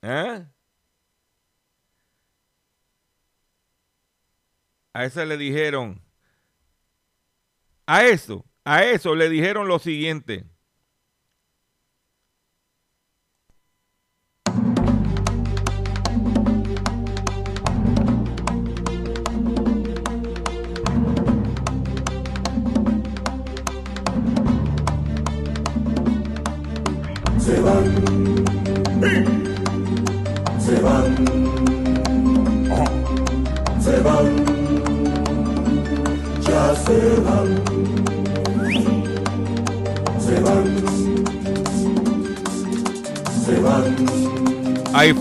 ¿Eh? 0.02 0.46
A 4.94 5.06
esa 5.06 5.24
le 5.24 5.38
dijeron. 5.38 6.11
A 7.94 8.06
eso, 8.06 8.46
a 8.64 8.86
eso 8.86 9.16
le 9.16 9.28
dijeron 9.30 9.68
lo 9.68 9.78
siguiente. 9.78 10.46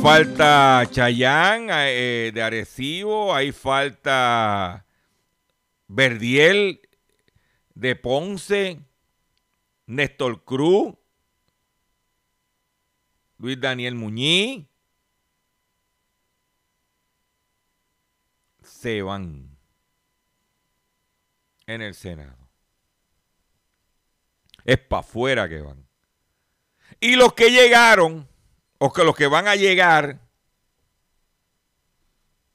Falta 0.02 0.82
Chayán 0.90 1.68
eh, 1.70 2.30
de 2.32 2.42
Arecibo, 2.42 3.34
hay 3.34 3.52
falta 3.52 4.86
Verdiel 5.88 6.80
de 7.74 7.96
Ponce, 7.96 8.80
Néstor 9.86 10.42
Cruz, 10.44 10.94
Luis 13.38 13.60
Daniel 13.60 13.94
Muñiz. 13.94 14.66
Se 18.62 19.02
van 19.02 19.58
en 21.66 21.82
el 21.82 21.94
Senado. 21.94 22.48
Es 24.64 24.78
para 24.78 25.00
afuera 25.00 25.48
que 25.48 25.60
van. 25.60 25.86
Y 27.00 27.16
los 27.16 27.34
que 27.34 27.50
llegaron, 27.50 28.29
o 28.82 28.90
que 28.90 29.04
los 29.04 29.14
que 29.14 29.26
van 29.26 29.46
a 29.46 29.56
llegar, 29.56 30.26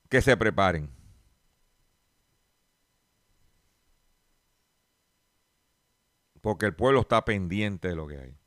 que 0.09 0.23
se 0.23 0.35
preparen. 0.35 0.89
Porque 6.41 6.65
el 6.65 6.75
pueblo 6.75 7.01
está 7.01 7.23
pendiente 7.25 7.89
de 7.89 7.95
lo 7.95 8.07
que 8.07 8.17
hay. 8.17 8.37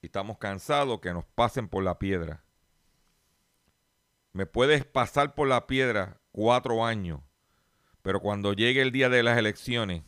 Y 0.00 0.06
estamos 0.06 0.38
cansados 0.38 1.00
que 1.00 1.12
nos 1.12 1.26
pasen 1.26 1.68
por 1.68 1.84
la 1.84 1.98
piedra. 1.98 2.44
Me 4.32 4.46
puedes 4.46 4.86
pasar 4.86 5.34
por 5.34 5.48
la 5.48 5.66
piedra 5.66 6.22
cuatro 6.32 6.86
años, 6.86 7.20
pero 8.00 8.20
cuando 8.20 8.54
llegue 8.54 8.80
el 8.80 8.92
día 8.92 9.10
de 9.10 9.22
las 9.22 9.36
elecciones, 9.36 10.02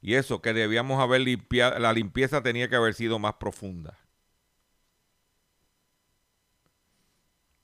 y 0.00 0.14
eso 0.14 0.40
que 0.40 0.52
debíamos 0.52 1.00
haber 1.00 1.22
limpiado, 1.22 1.80
la 1.80 1.92
limpieza 1.92 2.42
tenía 2.44 2.68
que 2.68 2.76
haber 2.76 2.94
sido 2.94 3.18
más 3.18 3.34
profunda. 3.34 3.98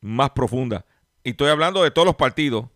Más 0.01 0.31
profunda. 0.31 0.85
Y 1.23 1.31
estoy 1.31 1.49
hablando 1.49 1.83
de 1.83 1.91
todos 1.91 2.07
los 2.07 2.17
partidos. 2.17 2.69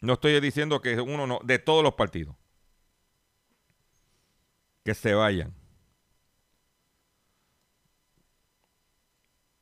No 0.00 0.14
estoy 0.14 0.40
diciendo 0.40 0.80
que 0.80 1.00
uno 1.00 1.26
no, 1.26 1.40
de 1.42 1.58
todos 1.58 1.82
los 1.82 1.94
partidos. 1.94 2.36
Que 4.84 4.94
se 4.94 5.14
vayan. 5.14 5.54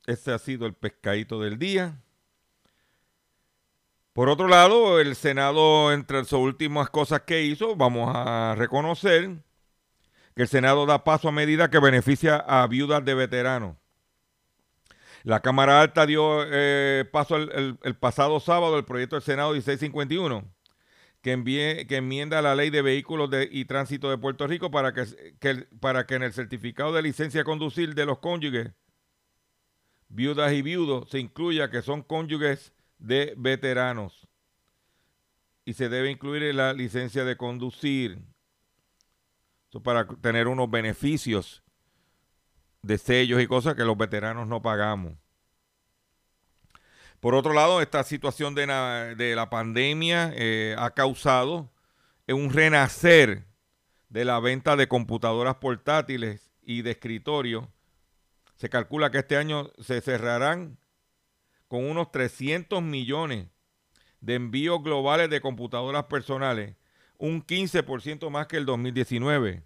Ese 0.06 0.32
ha 0.32 0.38
sido 0.38 0.66
el 0.66 0.74
pescadito 0.74 1.40
del 1.40 1.58
día. 1.58 2.00
Por 4.12 4.28
otro 4.28 4.46
lado, 4.48 5.00
el 5.00 5.16
Senado, 5.16 5.92
entre 5.92 6.24
sus 6.24 6.38
últimas 6.38 6.88
cosas 6.90 7.22
que 7.22 7.42
hizo, 7.42 7.76
vamos 7.76 8.12
a 8.14 8.54
reconocer 8.56 9.42
que 10.36 10.42
el 10.42 10.48
Senado 10.48 10.84
da 10.84 11.02
paso 11.02 11.28
a 11.30 11.32
medida 11.32 11.70
que 11.70 11.80
beneficia 11.80 12.36
a 12.36 12.66
viudas 12.66 13.02
de 13.02 13.14
veteranos. 13.14 13.76
La 15.24 15.40
Cámara 15.40 15.80
Alta 15.80 16.04
dio 16.04 16.44
eh, 16.46 17.06
paso 17.10 17.36
el, 17.36 17.96
pasado 17.98 18.38
sábado 18.38 18.76
el 18.78 18.84
proyecto 18.84 19.16
del 19.16 19.22
Senado 19.22 19.52
1651, 19.52 20.44
que, 21.22 21.86
que 21.88 21.96
enmienda 21.96 22.42
la 22.42 22.54
ley 22.54 22.68
de 22.68 22.82
vehículos 22.82 23.30
de, 23.30 23.48
y 23.50 23.64
tránsito 23.64 24.10
de 24.10 24.18
Puerto 24.18 24.46
Rico 24.46 24.70
para 24.70 24.92
que, 24.92 25.06
para 25.80 26.06
que 26.06 26.16
en 26.16 26.22
el 26.22 26.34
certificado 26.34 26.92
de 26.92 27.00
licencia 27.00 27.40
de 27.40 27.44
conducir 27.44 27.94
de 27.94 28.04
los 28.04 28.18
cónyuges, 28.18 28.72
viudas 30.10 30.52
y 30.52 30.60
viudos, 30.60 31.08
se 31.08 31.18
incluya 31.18 31.70
que 31.70 31.80
son 31.80 32.02
cónyuges 32.02 32.74
de 32.98 33.32
veteranos. 33.38 34.28
Y 35.64 35.72
se 35.72 35.88
debe 35.88 36.10
incluir 36.10 36.42
en 36.42 36.58
la 36.58 36.74
licencia 36.74 37.24
de 37.24 37.36
conducir. 37.38 38.35
Para 39.82 40.06
tener 40.06 40.48
unos 40.48 40.70
beneficios 40.70 41.62
de 42.82 42.98
sellos 42.98 43.42
y 43.42 43.46
cosas 43.46 43.74
que 43.74 43.84
los 43.84 43.96
veteranos 43.96 44.46
no 44.46 44.62
pagamos. 44.62 45.14
Por 47.20 47.34
otro 47.34 47.52
lado, 47.52 47.80
esta 47.80 48.04
situación 48.04 48.54
de 48.54 48.66
la, 48.66 49.14
de 49.16 49.34
la 49.34 49.50
pandemia 49.50 50.32
eh, 50.34 50.76
ha 50.78 50.90
causado 50.90 51.72
un 52.28 52.52
renacer 52.52 53.46
de 54.08 54.24
la 54.24 54.38
venta 54.40 54.76
de 54.76 54.88
computadoras 54.88 55.56
portátiles 55.56 56.52
y 56.62 56.82
de 56.82 56.92
escritorio. 56.92 57.72
Se 58.56 58.68
calcula 58.68 59.10
que 59.10 59.18
este 59.18 59.36
año 59.36 59.70
se 59.78 60.00
cerrarán 60.00 60.78
con 61.68 61.84
unos 61.84 62.10
300 62.12 62.82
millones 62.82 63.48
de 64.20 64.34
envíos 64.34 64.82
globales 64.82 65.28
de 65.30 65.40
computadoras 65.40 66.04
personales, 66.04 66.76
un 67.18 67.44
15% 67.44 68.30
más 68.30 68.46
que 68.46 68.56
el 68.56 68.66
2019. 68.66 69.65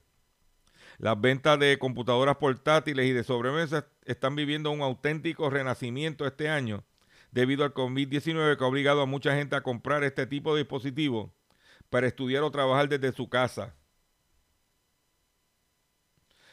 Las 1.01 1.19
ventas 1.19 1.59
de 1.59 1.79
computadoras 1.79 2.37
portátiles 2.37 3.07
y 3.07 3.13
de 3.13 3.25
sobremesas 3.25 3.87
están 4.05 4.37
viviendo 4.37 4.71
un 4.71 4.83
auténtico 4.83 5.49
renacimiento 5.49 6.27
este 6.27 6.51
año 6.51 6.85
debido 7.33 7.65
al 7.65 7.73
COVID-19 7.73 8.59
que 8.59 8.65
ha 8.65 8.67
obligado 8.67 9.01
a 9.01 9.07
mucha 9.07 9.35
gente 9.35 9.57
a 9.57 9.63
comprar 9.63 10.05
este 10.05 10.27
tipo 10.27 10.55
de 10.55 10.61
dispositivos 10.61 11.31
para 11.89 12.07
estudiar 12.07 12.43
o 12.43 12.51
trabajar 12.51 12.91
desde 12.91 13.13
su 13.13 13.31
casa. 13.31 13.75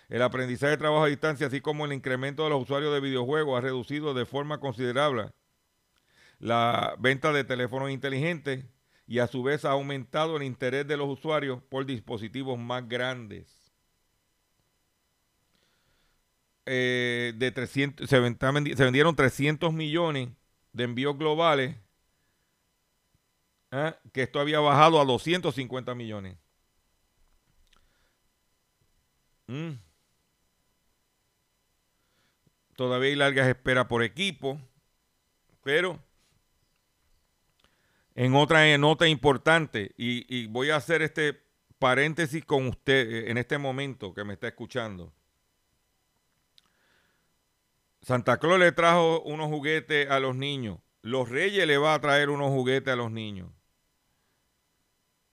El 0.08 0.22
aprendizaje 0.22 0.72
de 0.72 0.78
trabajo 0.78 1.04
a 1.04 1.08
distancia, 1.10 1.48
así 1.48 1.60
como 1.60 1.86
el 1.86 1.92
incremento 1.92 2.46
de 2.46 2.52
los 2.52 2.64
usuarios 2.64 2.94
de 2.94 3.02
videojuegos, 3.02 3.58
ha 3.58 3.62
reducido 3.62 4.14
de 4.14 4.26
forma 4.26 4.62
considerable 4.62 5.32
la 6.40 6.96
venta 7.00 7.34
de 7.34 7.44
teléfonos 7.44 7.92
inteligentes 7.92 8.64
y 9.08 9.20
a 9.20 9.28
su 9.28 9.44
vez 9.44 9.66
ha 9.66 9.72
aumentado 9.72 10.38
el 10.38 10.44
interés 10.44 10.88
de 10.88 10.96
los 10.96 11.10
usuarios 11.10 11.62
por 11.64 11.86
dispositivos 11.86 12.58
más 12.58 12.88
grandes. 12.88 13.57
Eh, 16.70 17.32
de 17.38 17.52
300, 17.52 18.10
se, 18.10 18.18
se, 18.18 18.84
vendieron 18.84 19.16
300 19.16 19.72
millones 19.72 20.30
de 20.74 20.84
envíos 20.84 21.18
globales, 21.18 21.78
¿eh? 23.72 23.94
que 24.12 24.24
esto 24.24 24.42
había 24.42 24.60
bajado 24.60 25.00
a 25.00 25.06
250 25.06 25.96
millones. 25.96 26.38
Mm. 29.48 29.76
Todavía 32.76 33.10
hay 33.12 33.16
largas 33.16 33.48
esperas 33.48 33.86
por 33.86 34.04
equipo, 34.04 34.60
pero 35.64 35.98
en 38.14 38.36
otra 38.36 38.78
nota 38.78 39.08
importante, 39.08 39.94
y, 39.98 40.26
y 40.28 40.48
voy 40.48 40.72
a 40.72 40.76
hacer 40.76 41.02
este 41.02 41.42
paréntesis 41.80 42.44
con 42.44 42.68
usted 42.68 43.10
eh, 43.10 43.32
en 43.32 43.38
este 43.38 43.58
momento 43.58 44.14
que 44.14 44.26
me 44.26 44.34
está 44.34 44.50
escuchando. 44.50 45.14
Santa 48.08 48.38
Claus 48.38 48.58
le 48.58 48.72
trajo 48.72 49.22
unos 49.24 49.48
juguetes 49.48 50.10
a 50.10 50.22
los 50.22 50.34
niños. 50.34 50.80
Los 51.02 51.28
Reyes 51.28 51.68
le 51.68 51.78
va 51.78 51.94
a 51.94 52.00
traer 52.00 52.30
unos 52.30 52.52
juguetes 52.52 52.94
a 52.94 52.96
los 52.96 53.12
niños. 53.12 53.52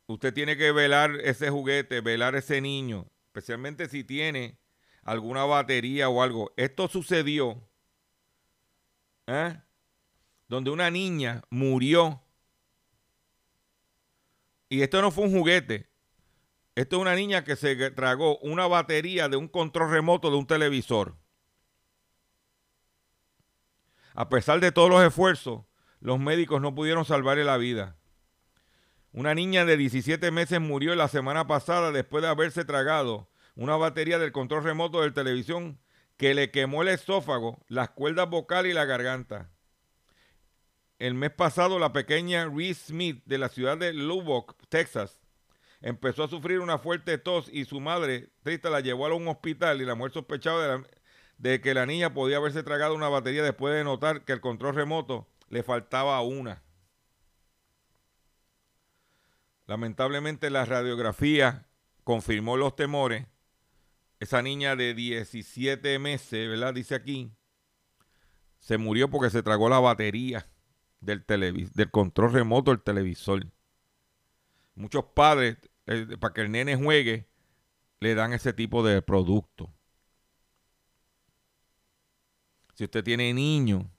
Usted 0.08 0.34
tiene 0.34 0.56
que 0.56 0.72
velar 0.72 1.12
ese 1.22 1.50
juguete, 1.50 2.00
velar 2.00 2.34
ese 2.34 2.60
niño, 2.60 3.06
especialmente 3.26 3.88
si 3.88 4.02
tiene 4.02 4.58
alguna 5.04 5.44
batería 5.44 6.08
o 6.08 6.20
algo. 6.20 6.52
Esto 6.56 6.88
sucedió 6.88 7.62
¿eh? 9.28 9.56
donde 10.48 10.72
una 10.72 10.90
niña 10.90 11.44
murió. 11.50 12.24
Y 14.68 14.82
esto 14.82 15.00
no 15.00 15.12
fue 15.12 15.26
un 15.26 15.38
juguete. 15.38 15.88
Esto 16.74 16.96
es 16.96 17.02
una 17.02 17.14
niña 17.14 17.44
que 17.44 17.54
se 17.54 17.92
tragó 17.92 18.38
una 18.38 18.66
batería 18.66 19.28
de 19.28 19.36
un 19.36 19.46
control 19.46 19.92
remoto 19.92 20.28
de 20.28 20.38
un 20.38 20.46
televisor. 20.48 21.14
A 24.14 24.28
pesar 24.28 24.60
de 24.60 24.70
todos 24.70 24.88
los 24.88 25.02
esfuerzos, 25.02 25.62
los 26.00 26.20
médicos 26.20 26.60
no 26.60 26.72
pudieron 26.72 27.04
salvarle 27.04 27.42
la 27.44 27.56
vida. 27.56 27.96
Una 29.12 29.34
niña 29.34 29.64
de 29.64 29.76
17 29.76 30.30
meses 30.30 30.60
murió 30.60 30.94
la 30.94 31.08
semana 31.08 31.48
pasada 31.48 31.90
después 31.90 32.22
de 32.22 32.28
haberse 32.28 32.64
tragado 32.64 33.28
una 33.56 33.76
batería 33.76 34.18
del 34.20 34.30
control 34.32 34.62
remoto 34.62 35.02
de 35.02 35.10
televisión 35.10 35.80
que 36.16 36.34
le 36.34 36.52
quemó 36.52 36.82
el 36.82 36.88
esófago, 36.88 37.64
las 37.68 37.90
cuerdas 37.90 38.30
vocales 38.30 38.70
y 38.70 38.74
la 38.74 38.84
garganta. 38.84 39.50
El 41.00 41.14
mes 41.14 41.32
pasado, 41.32 41.80
la 41.80 41.92
pequeña 41.92 42.48
Reese 42.48 42.86
Smith 42.86 43.22
de 43.26 43.38
la 43.38 43.48
ciudad 43.48 43.76
de 43.76 43.92
Lubbock, 43.92 44.56
Texas, 44.68 45.20
empezó 45.80 46.22
a 46.22 46.28
sufrir 46.28 46.60
una 46.60 46.78
fuerte 46.78 47.18
tos 47.18 47.48
y 47.52 47.64
su 47.64 47.80
madre, 47.80 48.30
triste, 48.44 48.70
la 48.70 48.80
llevó 48.80 49.06
a 49.06 49.14
un 49.14 49.26
hospital 49.26 49.82
y 49.82 49.84
la 49.84 49.96
mujer 49.96 50.12
sospechaba 50.12 50.62
de 50.62 50.68
la, 50.68 50.84
de 51.38 51.60
que 51.60 51.74
la 51.74 51.86
niña 51.86 52.14
podía 52.14 52.36
haberse 52.36 52.62
tragado 52.62 52.94
una 52.94 53.08
batería 53.08 53.42
después 53.42 53.74
de 53.74 53.84
notar 53.84 54.24
que 54.24 54.32
el 54.32 54.40
control 54.40 54.74
remoto 54.74 55.26
le 55.48 55.62
faltaba 55.62 56.20
una. 56.22 56.62
Lamentablemente 59.66 60.50
la 60.50 60.64
radiografía 60.64 61.66
confirmó 62.04 62.56
los 62.56 62.76
temores. 62.76 63.26
Esa 64.20 64.42
niña 64.42 64.76
de 64.76 64.94
17 64.94 65.98
meses, 65.98 66.48
¿verdad? 66.48 66.72
Dice 66.72 66.94
aquí, 66.94 67.32
se 68.58 68.78
murió 68.78 69.10
porque 69.10 69.30
se 69.30 69.42
tragó 69.42 69.68
la 69.68 69.80
batería 69.80 70.48
del, 71.00 71.24
del 71.26 71.90
control 71.90 72.32
remoto 72.32 72.70
del 72.70 72.82
televisor. 72.82 73.46
Muchos 74.74 75.04
padres, 75.14 75.58
eh, 75.86 76.16
para 76.18 76.32
que 76.32 76.40
el 76.42 76.50
nene 76.50 76.76
juegue, 76.76 77.28
le 78.00 78.14
dan 78.14 78.32
ese 78.32 78.52
tipo 78.52 78.82
de 78.82 79.02
producto. 79.02 79.72
Si 82.74 82.84
usted 82.84 83.04
tiene 83.04 83.32
niño, 83.32 83.90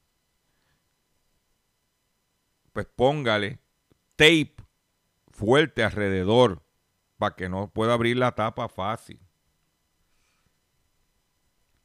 pues 2.74 2.86
póngale 2.96 3.60
tape 4.16 4.56
fuerte 5.30 5.84
alrededor 5.84 6.62
para 7.18 7.36
que 7.36 7.50
no 7.50 7.72
pueda 7.72 7.94
abrir 7.94 8.18
la 8.18 8.34
tapa 8.34 8.68
fácil. 8.68 9.20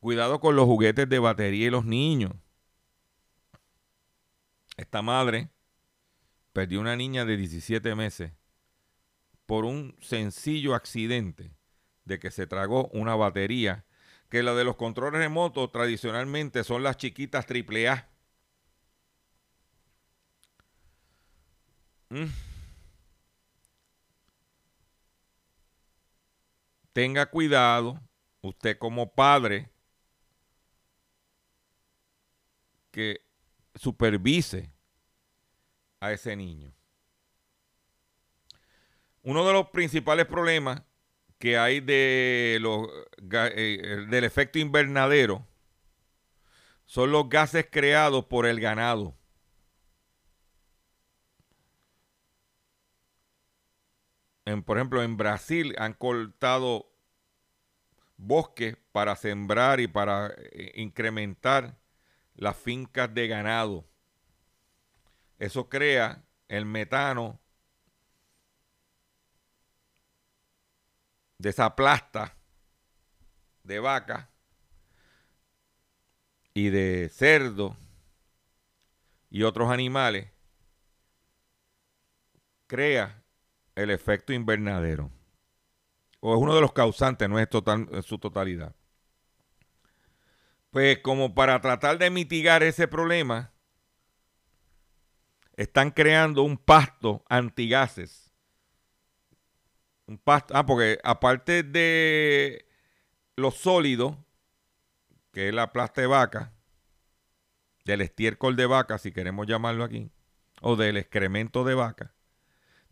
Cuidado 0.01 0.41
con 0.41 0.57
los 0.57 0.65
juguetes 0.65 1.09
de 1.09 1.19
batería 1.19 1.67
y 1.67 1.71
los 1.71 1.85
niños. 1.85 2.33
Esta 4.77 5.03
madre 5.03 5.51
perdió 6.53 6.81
una 6.81 6.97
niña 6.97 7.25
de 7.25 7.37
17 7.37 7.95
meses 7.95 8.33
por 9.47 9.65
un 9.65 9.97
sencillo 10.01 10.75
accidente 10.75 11.53
de 12.05 12.19
que 12.19 12.31
se 12.31 12.47
tragó 12.47 12.89
una 12.89 13.15
batería, 13.15 13.85
que 14.31 14.45
la 14.45 14.55
de 14.55 14.65
los 14.65 14.77
controles 14.77 15.21
remotos 15.21 15.73
tradicionalmente 15.73 16.63
son 16.63 16.85
las 16.85 16.97
chiquitas 16.97 17.47
AAA. 17.47 18.09
Mm. 22.11 22.27
Tenga 26.93 27.27
cuidado, 27.27 28.01
usted 28.41 28.79
como 28.79 29.13
padre, 29.13 29.71
que 32.93 33.25
supervise 33.75 34.71
a 35.99 36.13
ese 36.13 36.37
niño. 36.37 36.73
Uno 39.23 39.47
de 39.47 39.53
los 39.53 39.71
principales 39.71 40.27
problemas 40.27 40.83
que 41.41 41.57
hay 41.57 41.81
de 41.81 42.59
los, 42.61 42.87
eh, 43.33 44.05
del 44.09 44.25
efecto 44.25 44.59
invernadero 44.59 45.47
son 46.85 47.13
los 47.13 47.31
gases 47.31 47.67
creados 47.71 48.27
por 48.27 48.47
el 48.47 48.61
ganado. 48.61 49.17
En, 54.45 54.63
por 54.63 54.77
ejemplo, 54.77 55.03
en 55.03 55.17
Brasil 55.17 55.75
han 55.79 55.95
cortado 55.95 56.93
bosques 58.19 58.77
para 58.93 59.17
sembrar 59.17 59.81
y 59.81 59.87
para 59.87 60.35
eh, 60.37 60.73
incrementar 60.75 61.79
las 62.35 62.57
fincas 62.57 63.15
de 63.15 63.29
ganado. 63.29 63.87
Eso 65.39 65.71
crea 65.71 66.23
el 66.49 66.67
metano 66.67 67.40
de 71.41 71.49
esa 71.49 71.75
plasta 71.75 72.37
de 73.63 73.79
vaca 73.79 74.29
y 76.53 76.69
de 76.69 77.09
cerdo 77.09 77.79
y 79.31 79.45
otros 79.45 79.71
animales, 79.71 80.29
crea 82.67 83.23
el 83.75 83.91
efecto 83.91 84.35
invernadero. 84.35 85.11
O 86.21 86.35
es 86.35 86.41
uno 86.43 86.55
de 86.55 86.61
los 86.61 86.75
causantes, 86.75 87.27
no 87.29 87.39
es 87.39 87.49
total, 87.49 87.89
en 87.91 88.03
su 88.03 88.19
totalidad. 88.19 88.75
Pues 90.71 90.99
como 90.99 91.35
para 91.35 91.59
tratar 91.63 91.97
de 91.97 92.11
mitigar 92.11 92.63
ese 92.63 92.87
problema, 92.87 93.51
están 95.57 95.91
creando 95.91 96.43
un 96.43 96.59
pasto 96.59 97.25
antigases. 97.31 98.30
Ah, 100.27 100.67
porque 100.67 100.99
aparte 101.05 101.63
de 101.63 102.67
lo 103.37 103.51
sólido, 103.51 104.25
que 105.33 105.49
es 105.49 105.55
la 105.55 105.73
plasta 105.73 106.01
de 106.01 106.07
vaca, 106.07 106.53
del 107.85 108.01
estiércol 108.01 108.57
de 108.57 108.67
vaca, 108.67 108.99
si 108.99 109.13
queremos 109.13 109.47
llamarlo 109.47 109.85
aquí, 109.85 110.11
o 110.61 110.77
del 110.77 110.97
excremento 110.97 111.65
de 111.65 111.75
vaca, 111.75 112.15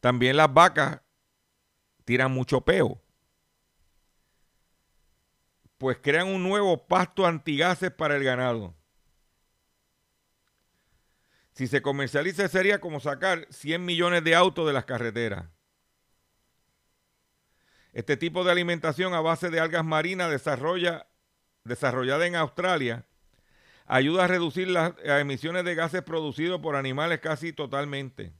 también 0.00 0.36
las 0.36 0.52
vacas 0.52 1.00
tiran 2.04 2.32
mucho 2.32 2.62
peo 2.62 3.02
pues 5.78 5.98
crean 6.02 6.26
un 6.28 6.42
nuevo 6.42 6.86
pasto 6.86 7.24
antigases 7.24 7.92
para 7.92 8.16
el 8.16 8.24
ganado. 8.24 8.74
Si 11.52 11.66
se 11.66 11.80
comercializa 11.82 12.46
sería 12.48 12.80
como 12.80 13.00
sacar 13.00 13.46
100 13.50 13.84
millones 13.84 14.22
de 14.24 14.34
autos 14.34 14.66
de 14.66 14.72
las 14.72 14.84
carreteras. 14.84 15.46
Este 17.92 18.16
tipo 18.16 18.44
de 18.44 18.52
alimentación 18.52 19.14
a 19.14 19.20
base 19.20 19.50
de 19.50 19.60
algas 19.60 19.84
marinas 19.84 20.30
desarrolla, 20.30 21.06
desarrollada 21.64 22.26
en 22.26 22.36
Australia 22.36 23.04
ayuda 23.88 24.24
a 24.24 24.28
reducir 24.28 24.68
las 24.68 24.92
emisiones 25.02 25.64
de 25.64 25.74
gases 25.74 26.02
producidos 26.02 26.60
por 26.60 26.76
animales 26.76 27.20
casi 27.20 27.52
totalmente. 27.52 28.32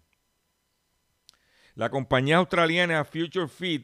La 1.75 1.91
compañía 1.91 2.37
australiana 2.37 3.05
Future 3.05 3.49
Feed 3.49 3.83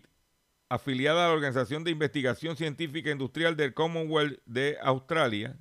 afiliada 0.68 1.24
a 1.24 1.28
la 1.28 1.34
Organización 1.34 1.84
de 1.84 1.92
Investigación 1.92 2.56
Científica 2.56 3.10
Industrial 3.10 3.56
del 3.56 3.74
Commonwealth 3.74 4.40
de 4.44 4.76
Australia, 4.82 5.56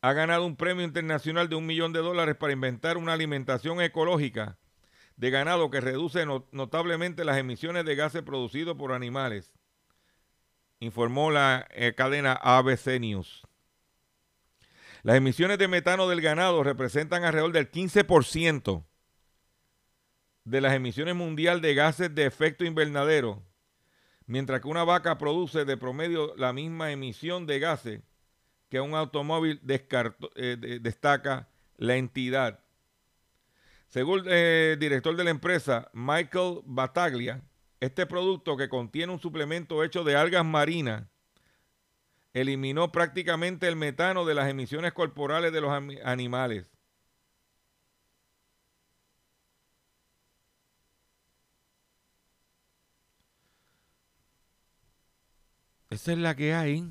ha 0.00 0.12
ganado 0.12 0.46
un 0.46 0.56
premio 0.56 0.84
internacional 0.84 1.48
de 1.48 1.56
un 1.56 1.66
millón 1.66 1.92
de 1.92 1.98
dólares 1.98 2.36
para 2.36 2.52
inventar 2.52 2.96
una 2.96 3.12
alimentación 3.12 3.82
ecológica 3.82 4.56
de 5.20 5.28
ganado 5.28 5.68
que 5.70 5.82
reduce 5.82 6.24
notablemente 6.24 7.26
las 7.26 7.36
emisiones 7.36 7.84
de 7.84 7.94
gases 7.94 8.22
producidos 8.22 8.74
por 8.78 8.94
animales, 8.94 9.52
informó 10.78 11.30
la 11.30 11.68
eh, 11.72 11.92
cadena 11.94 12.32
ABC 12.32 12.98
News. 12.98 13.46
Las 15.02 15.16
emisiones 15.16 15.58
de 15.58 15.68
metano 15.68 16.08
del 16.08 16.22
ganado 16.22 16.62
representan 16.62 17.24
alrededor 17.24 17.52
del 17.52 17.70
15% 17.70 18.82
de 20.44 20.60
las 20.62 20.72
emisiones 20.72 21.14
mundial 21.14 21.60
de 21.60 21.74
gases 21.74 22.14
de 22.14 22.24
efecto 22.24 22.64
invernadero, 22.64 23.42
mientras 24.24 24.62
que 24.62 24.68
una 24.68 24.84
vaca 24.84 25.18
produce 25.18 25.66
de 25.66 25.76
promedio 25.76 26.34
la 26.36 26.54
misma 26.54 26.92
emisión 26.92 27.46
de 27.46 27.58
gases 27.58 28.00
que 28.70 28.80
un 28.80 28.94
automóvil 28.94 29.60
eh, 29.66 30.78
destaca 30.80 31.50
la 31.76 31.96
entidad. 31.96 32.60
Según 33.90 34.22
el 34.28 34.78
director 34.78 35.16
de 35.16 35.24
la 35.24 35.30
empresa, 35.30 35.90
Michael 35.92 36.60
Bataglia, 36.64 37.42
este 37.80 38.06
producto 38.06 38.56
que 38.56 38.68
contiene 38.68 39.12
un 39.12 39.18
suplemento 39.18 39.82
hecho 39.82 40.04
de 40.04 40.14
algas 40.14 40.44
marinas 40.44 41.04
eliminó 42.32 42.92
prácticamente 42.92 43.66
el 43.66 43.74
metano 43.74 44.24
de 44.24 44.34
las 44.34 44.48
emisiones 44.48 44.92
corporales 44.92 45.52
de 45.52 45.60
los 45.60 45.72
animales. 46.04 46.66
Esa 55.90 56.12
es 56.12 56.18
la 56.18 56.36
que 56.36 56.54
hay. 56.54 56.88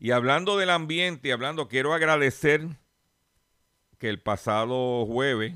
Y 0.00 0.10
hablando 0.10 0.56
del 0.56 0.70
ambiente, 0.70 1.32
hablando, 1.32 1.68
quiero 1.68 1.94
agradecer 1.94 2.66
que 4.00 4.08
el 4.08 4.20
pasado 4.20 5.06
jueves 5.06 5.54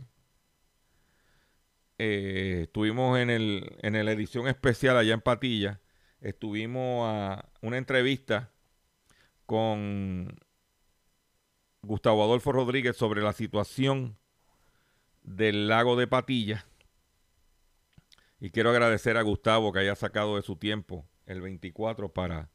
eh, 1.99 2.61
estuvimos 2.64 3.18
en, 3.18 3.30
el, 3.30 3.76
en 3.82 4.05
la 4.05 4.12
edición 4.12 4.47
especial 4.47 4.97
allá 4.99 5.14
en 5.14 5.22
Patilla. 5.22 5.80
Estuvimos 6.20 7.09
a 7.09 7.49
una 7.62 7.78
entrevista 7.78 8.53
con 9.47 10.38
Gustavo 11.82 12.22
Adolfo 12.22 12.53
Rodríguez 12.53 12.97
sobre 12.97 13.22
la 13.22 13.32
situación 13.32 14.18
del 15.22 15.66
lago 15.66 15.97
de 15.97 16.07
Patilla 16.07 16.66
y 18.40 18.51
quiero 18.51 18.68
agradecer 18.68 19.16
a 19.16 19.22
Gustavo 19.22 19.72
que 19.72 19.78
haya 19.78 19.97
sacado 19.97 20.36
de 20.36 20.42
su 20.42 20.57
tiempo 20.57 21.09
el 21.24 21.40
24 21.40 22.12
para 22.12 22.51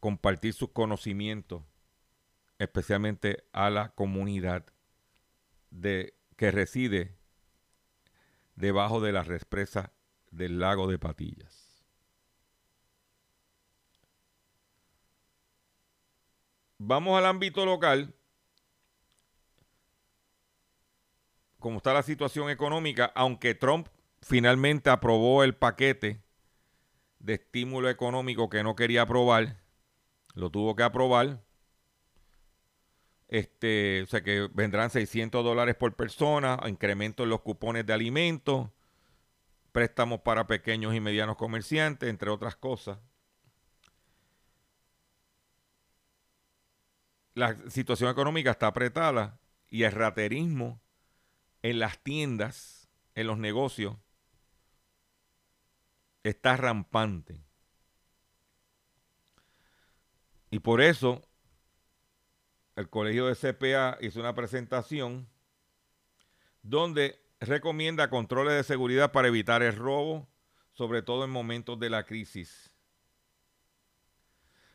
compartir 0.00 0.54
sus 0.54 0.70
conocimientos, 0.70 1.62
especialmente 2.60 3.44
a 3.52 3.70
la 3.70 3.88
comunidad 3.94 4.66
de, 5.70 6.14
que 6.36 6.50
reside 6.50 7.16
debajo 8.54 9.00
de 9.00 9.12
la 9.12 9.22
represa 9.22 9.94
del 10.30 10.60
lago 10.60 10.86
de 10.86 10.98
Patillas. 10.98 11.86
Vamos 16.76 17.18
al 17.18 17.24
ámbito 17.24 17.64
local. 17.64 18.14
Como 21.58 21.78
está 21.78 21.94
la 21.94 22.02
situación 22.02 22.50
económica, 22.50 23.10
aunque 23.14 23.54
Trump 23.54 23.88
finalmente 24.20 24.90
aprobó 24.90 25.44
el 25.44 25.56
paquete 25.56 26.22
de 27.20 27.34
estímulo 27.34 27.88
económico 27.88 28.50
que 28.50 28.62
no 28.62 28.76
quería 28.76 29.02
aprobar. 29.02 29.62
Lo 30.34 30.50
tuvo 30.50 30.76
que 30.76 30.82
aprobar. 30.82 31.42
Este, 33.30 34.02
o 34.02 34.06
sea 34.06 34.22
que 34.22 34.48
vendrán 34.52 34.90
600 34.90 35.44
dólares 35.44 35.76
por 35.76 35.94
persona, 35.94 36.58
incremento 36.66 37.22
en 37.22 37.28
los 37.28 37.42
cupones 37.42 37.86
de 37.86 37.92
alimentos, 37.92 38.68
préstamos 39.70 40.22
para 40.22 40.48
pequeños 40.48 40.96
y 40.96 41.00
medianos 41.00 41.36
comerciantes, 41.36 42.10
entre 42.10 42.28
otras 42.28 42.56
cosas. 42.56 42.98
La 47.34 47.56
situación 47.70 48.10
económica 48.10 48.50
está 48.50 48.66
apretada 48.66 49.38
y 49.68 49.84
el 49.84 49.92
raterismo 49.92 50.80
en 51.62 51.78
las 51.78 52.00
tiendas, 52.02 52.88
en 53.14 53.28
los 53.28 53.38
negocios, 53.38 53.96
está 56.24 56.56
rampante. 56.56 57.44
Y 60.50 60.58
por 60.58 60.80
eso 60.80 61.29
el 62.80 62.88
colegio 62.88 63.26
de 63.26 63.36
CPA 63.36 63.98
hizo 64.00 64.20
una 64.20 64.34
presentación 64.34 65.28
donde 66.62 67.20
recomienda 67.40 68.10
controles 68.10 68.54
de 68.54 68.64
seguridad 68.64 69.12
para 69.12 69.28
evitar 69.28 69.62
el 69.62 69.76
robo, 69.76 70.28
sobre 70.72 71.02
todo 71.02 71.24
en 71.24 71.30
momentos 71.30 71.78
de 71.78 71.90
la 71.90 72.04
crisis. 72.04 72.70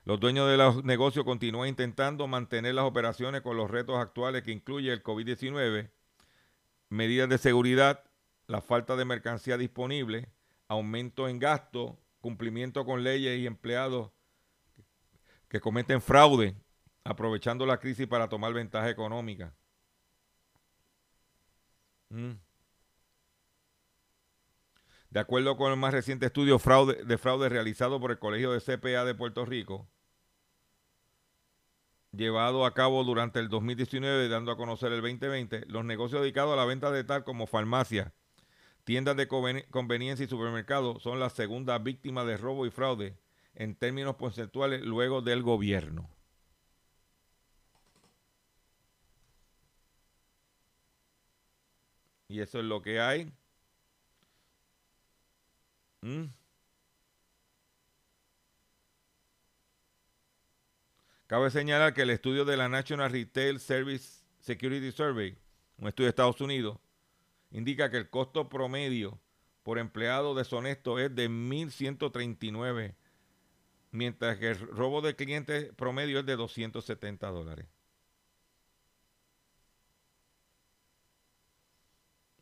Los 0.04 0.20
dueños 0.20 0.48
de 0.48 0.58
los 0.58 0.84
negocios 0.84 1.26
continúan 1.26 1.70
intentando 1.70 2.28
mantener 2.28 2.76
las 2.76 2.86
operaciones 2.86 3.42
con 3.42 3.58
los 3.58 3.72
retos 3.72 3.98
actuales 3.98 4.44
que 4.44 4.52
incluye 4.52 4.94
el 4.94 5.04
COVID-19, 5.04 5.90
medidas 6.90 7.28
de 7.28 7.40
seguridad, 7.40 8.04
la 8.46 8.62
falta 8.62 8.96
de 8.96 9.06
mercancía 9.06 9.58
disponible, 9.58 10.30
aumento 10.68 11.28
en 11.28 11.40
gasto, 11.40 11.98
cumplimiento 12.22 12.86
con 12.86 13.04
leyes 13.04 13.40
y 13.40 13.48
empleados 13.48 14.12
que 15.48 15.60
cometen 15.60 16.02
fraude, 16.02 16.56
aprovechando 17.06 17.66
la 17.66 17.80
crisis 17.80 18.08
para 18.08 18.28
tomar 18.28 18.52
ventaja 18.52 18.90
económica. 18.90 19.54
Mm. 22.10 22.34
De 25.12 25.20
acuerdo 25.20 25.56
con 25.56 25.72
el 25.72 25.78
más 25.78 25.94
reciente 25.94 26.26
estudio 26.26 26.58
de 26.58 27.18
fraude 27.18 27.50
realizado 27.50 28.02
por 28.02 28.12
el 28.12 28.20
Colegio 28.20 28.52
de 28.52 28.60
CPA 28.60 29.06
de 29.06 29.16
Puerto 29.16 29.46
Rico, 29.46 29.88
llevado 32.12 32.66
a 32.66 32.74
cabo 32.74 33.04
durante 33.04 33.40
el 33.40 33.50
2019, 33.50 34.28
dando 34.28 34.52
a 34.52 34.58
conocer 34.58 34.92
el 34.92 35.02
2020, 35.02 35.66
los 35.68 35.86
negocios 35.86 36.22
dedicados 36.22 36.54
a 36.54 36.58
la 36.58 36.66
venta 36.66 36.92
de 36.92 37.04
tal 37.04 37.24
como 37.24 37.48
farmacias, 37.48 38.12
tiendas 38.84 39.16
de 39.16 39.28
conveniencia 39.28 40.26
y 40.26 40.28
supermercados 40.28 41.04
son 41.04 41.20
las 41.20 41.34
segundas 41.34 41.82
víctimas 41.84 42.26
de 42.26 42.38
robo 42.38 42.66
y 42.66 42.72
fraude 42.72 43.18
en 43.54 43.76
términos 43.76 44.16
porcentuales 44.16 44.82
luego 44.82 45.22
del 45.22 45.44
gobierno. 45.44 46.15
Y 52.28 52.40
eso 52.40 52.60
es 52.60 52.66
lo 52.66 52.82
que 52.82 53.00
hay. 53.00 53.32
¿Mm? 56.02 56.26
Cabe 61.28 61.50
señalar 61.50 61.94
que 61.94 62.04
el 62.04 62.12
estudio 62.12 62.46
de 62.46 62.56
la 62.56 62.70
National 62.70 63.12
Retail 63.12 63.60
Service 63.60 64.24
Security 64.40 64.92
Survey, 64.92 65.36
un 65.78 65.88
estudio 65.88 66.06
de 66.06 66.10
Estados 66.10 66.40
Unidos, 66.40 66.78
indica 67.50 67.90
que 67.90 67.98
el 67.98 68.10
costo 68.10 68.48
promedio 68.48 69.20
por 69.64 69.80
empleado 69.80 70.36
deshonesto 70.36 71.00
es 71.00 71.16
de 71.16 71.28
1.139, 71.28 72.94
mientras 73.90 74.38
que 74.38 74.50
el 74.50 74.60
robo 74.60 75.02
de 75.02 75.16
clientes 75.16 75.74
promedio 75.76 76.20
es 76.20 76.26
de 76.28 76.36
270 76.36 77.28
dólares. 77.32 77.66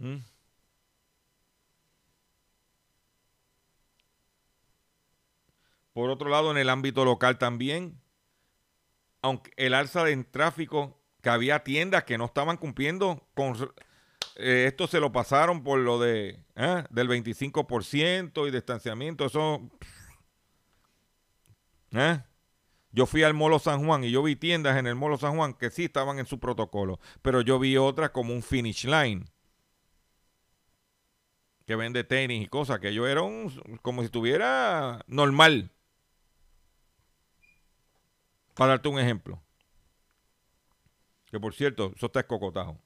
¿Mm? 0.03 0.17
Por 5.93 6.09
otro 6.09 6.29
lado, 6.29 6.51
en 6.51 6.57
el 6.57 6.69
ámbito 6.69 7.05
local 7.05 7.37
también, 7.37 8.01
aunque 9.21 9.51
el 9.55 9.73
alza 9.73 10.09
en 10.09 10.29
tráfico, 10.29 10.99
que 11.21 11.29
había 11.29 11.63
tiendas 11.63 12.03
que 12.03 12.17
no 12.17 12.25
estaban 12.25 12.57
cumpliendo 12.57 13.25
con... 13.33 13.55
Eh, 14.35 14.65
esto 14.67 14.87
se 14.87 14.99
lo 14.99 15.11
pasaron 15.11 15.63
por 15.63 15.79
lo 15.79 15.99
de 15.99 16.43
¿eh? 16.55 16.83
del 16.89 17.07
25% 17.07 18.47
y 18.47 18.51
distanciamiento, 18.51 19.25
eso... 19.25 19.61
¿eh? 21.91 22.19
Yo 22.91 23.05
fui 23.05 23.23
al 23.23 23.33
Molo 23.33 23.57
San 23.59 23.85
Juan 23.85 24.03
y 24.03 24.11
yo 24.11 24.21
vi 24.21 24.35
tiendas 24.35 24.77
en 24.77 24.87
el 24.87 24.95
Molo 24.95 25.17
San 25.17 25.37
Juan 25.37 25.53
que 25.53 25.69
sí 25.69 25.85
estaban 25.85 26.19
en 26.19 26.25
su 26.25 26.39
protocolo, 26.39 26.99
pero 27.21 27.39
yo 27.41 27.57
vi 27.57 27.77
otras 27.77 28.09
como 28.09 28.33
un 28.33 28.43
finish 28.43 28.85
line 28.85 29.25
que 31.65 31.75
vende 31.75 32.03
tenis 32.03 32.43
y 32.43 32.47
cosas, 32.47 32.79
que 32.79 32.93
yo 32.93 33.07
era 33.07 33.21
como 33.81 34.01
si 34.01 34.05
estuviera 34.05 35.03
normal. 35.07 35.71
Para 38.53 38.71
darte 38.71 38.89
un 38.89 38.99
ejemplo. 38.99 39.41
Que 41.31 41.39
por 41.39 41.53
cierto, 41.53 41.93
eso 41.95 42.05
está 42.07 42.19
escocotado. 42.21 42.77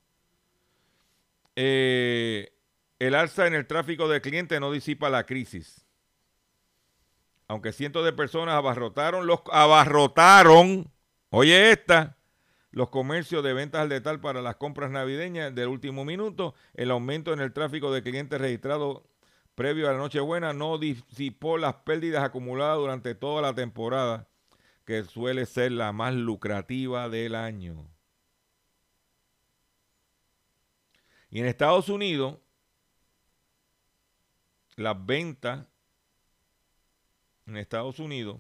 Eh, 1.56 2.54
el 3.00 3.16
alza 3.16 3.48
en 3.48 3.54
el 3.54 3.68
tráfico 3.68 4.08
de 4.08 4.22
clientes 4.22 4.60
no 4.60 4.72
disipa 4.72 5.10
la 5.10 5.26
crisis. 5.26 5.86
Aunque 7.48 7.74
cientos 7.74 8.06
de 8.06 8.14
personas 8.14 8.56
abarrotaron, 8.56 9.26
los 9.26 9.42
abarrotaron, 9.52 10.92
oye 11.30 11.72
esta, 11.72 12.17
los 12.72 12.90
comercios 12.90 13.44
de 13.44 13.54
ventas 13.54 13.82
al 13.82 13.90
detal 13.90 14.20
para 14.20 14.42
las 14.42 14.58
compras 14.58 14.92
navideñas 14.92 15.54
del 15.56 15.68
último 15.68 16.06
minuto, 16.06 16.54
el 16.74 16.92
aumento 16.92 17.34
en 17.34 17.40
el 17.40 17.54
tráfico 17.54 17.92
de 17.92 18.04
clientes 18.04 18.40
registrado 18.40 19.04
previo 19.56 19.90
a 19.90 19.94
la 19.94 19.98
Nochebuena 19.98 20.54
no 20.54 20.78
disipó 20.78 21.58
las 21.58 21.76
pérdidas 21.76 22.24
acumuladas 22.24 22.78
durante 22.78 23.16
toda 23.16 23.42
la 23.42 23.56
temporada 23.56 24.28
que 24.86 25.04
suele 25.04 25.46
ser 25.46 25.72
la 25.72 25.92
más 25.92 26.14
lucrativa 26.14 27.10
del 27.10 27.36
año. 27.36 27.90
Y 31.30 31.40
en 31.40 31.46
Estados 31.46 31.90
Unidos, 31.90 32.38
las 34.76 35.06
ventas 35.06 35.66
en 37.48 37.58
Estados 37.58 38.00
Unidos 38.00 38.40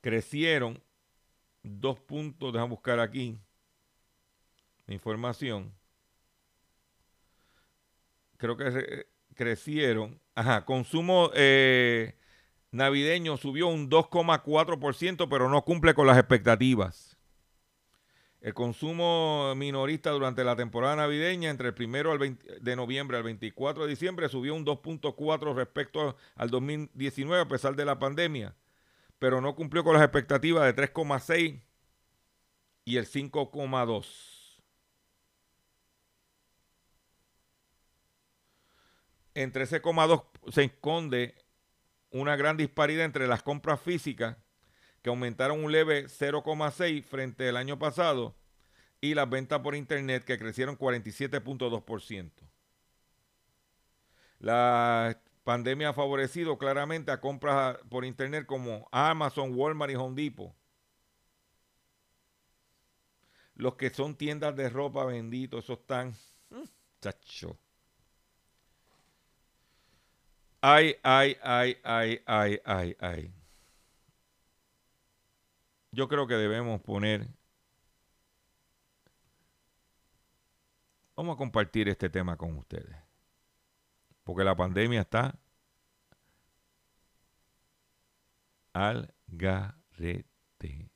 crecieron 0.00 0.82
dos 1.62 1.98
puntos, 2.00 2.52
déjame 2.52 2.70
buscar 2.70 3.00
aquí 3.00 3.38
la 4.86 4.94
información. 4.94 5.72
Creo 8.36 8.56
que 8.56 9.06
crecieron. 9.34 10.20
Ajá, 10.34 10.64
consumo 10.64 11.30
eh, 11.34 12.14
navideño 12.70 13.36
subió 13.36 13.68
un 13.68 13.90
2,4%, 13.90 15.28
pero 15.28 15.48
no 15.48 15.62
cumple 15.64 15.94
con 15.94 16.06
las 16.06 16.18
expectativas. 16.18 17.16
El 18.40 18.54
consumo 18.54 19.54
minorista 19.54 20.10
durante 20.10 20.44
la 20.44 20.56
temporada 20.56 20.96
navideña, 20.96 21.50
entre 21.50 21.68
el 21.68 21.74
primero 21.74 22.16
de 22.18 22.76
noviembre 22.76 23.18
al 23.18 23.22
24 23.22 23.84
de 23.84 23.90
diciembre, 23.90 24.30
subió 24.30 24.54
un 24.54 24.64
2.4 24.64 25.54
respecto 25.54 26.16
al 26.36 26.48
2019 26.48 27.42
a 27.42 27.48
pesar 27.48 27.76
de 27.76 27.84
la 27.84 27.98
pandemia, 27.98 28.54
pero 29.20 29.40
no 29.42 29.54
cumplió 29.54 29.84
con 29.84 29.92
las 29.92 30.02
expectativas 30.02 30.64
de 30.64 30.74
3,6 30.74 31.62
y 32.86 32.96
el 32.96 33.06
5,2. 33.06 34.50
Entre 39.34 39.64
ese 39.64 39.80
2 39.80 40.22
se 40.48 40.64
esconde 40.64 41.34
una 42.10 42.34
gran 42.34 42.56
disparidad 42.56 43.04
entre 43.04 43.28
las 43.28 43.42
compras 43.42 43.80
físicas, 43.80 44.38
que 45.02 45.10
aumentaron 45.10 45.62
un 45.62 45.70
leve 45.70 46.06
0,6 46.06 47.04
frente 47.04 47.48
al 47.48 47.58
año 47.58 47.78
pasado, 47.78 48.34
y 49.02 49.14
las 49.14 49.28
ventas 49.28 49.60
por 49.60 49.76
internet, 49.76 50.24
que 50.24 50.38
crecieron 50.38 50.78
47.2%. 50.78 52.30
La 54.38 55.20
pandemia 55.44 55.90
ha 55.90 55.92
favorecido 55.94 56.58
claramente 56.58 57.10
a 57.10 57.20
compras 57.20 57.78
por 57.88 58.04
internet 58.04 58.46
como 58.46 58.88
Amazon, 58.92 59.52
Walmart 59.54 59.92
y 59.92 59.96
Home 59.96 60.20
Depot. 60.20 60.54
Los 63.54 63.74
que 63.76 63.90
son 63.90 64.16
tiendas 64.16 64.56
de 64.56 64.70
ropa, 64.70 65.04
bendito, 65.04 65.58
esos 65.58 65.80
están... 65.80 66.14
Mm, 66.50 66.64
chacho. 67.00 67.58
Ay, 70.62 70.96
ay, 71.02 71.36
ay, 71.42 71.78
ay, 71.84 72.22
ay, 72.26 72.60
ay, 72.64 72.96
ay. 73.00 73.34
Yo 75.92 76.08
creo 76.08 76.26
que 76.26 76.34
debemos 76.34 76.80
poner... 76.80 77.28
Vamos 81.16 81.34
a 81.34 81.38
compartir 81.38 81.88
este 81.88 82.08
tema 82.08 82.36
con 82.36 82.56
ustedes 82.56 83.09
porque 84.30 84.44
la 84.44 84.54
pandemia 84.54 85.00
está 85.00 85.34
al 88.72 89.12
garete. 89.26 90.88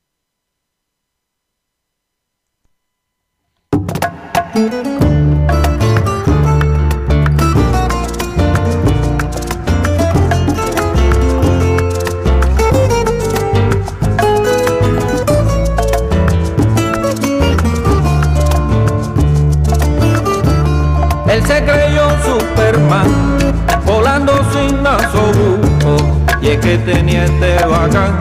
Que 26.59 26.77
tenía 26.77 27.25
este 27.25 27.55
bacán, 27.65 28.17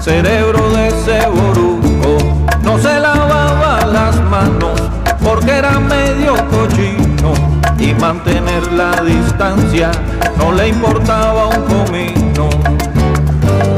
cerebro 0.00 0.70
de 0.70 0.88
ese 0.88 1.26
boruco. 1.28 2.18
No 2.62 2.78
se 2.78 2.98
lavaba 2.98 3.84
las 3.86 4.20
manos, 4.22 4.80
porque 5.22 5.58
era 5.58 5.78
medio 5.80 6.34
cochino, 6.48 7.34
y 7.78 7.94
mantener 7.94 8.72
la 8.72 9.02
distancia 9.02 9.90
no 10.38 10.52
le 10.52 10.68
importaba 10.68 11.48
un 11.48 11.62
comino. 11.64 12.48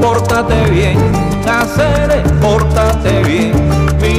Pórtate 0.00 0.70
bien, 0.70 0.98
hacer, 1.48 2.22
pórtate 2.40 3.22
bien, 3.24 3.52
mi 4.00 4.18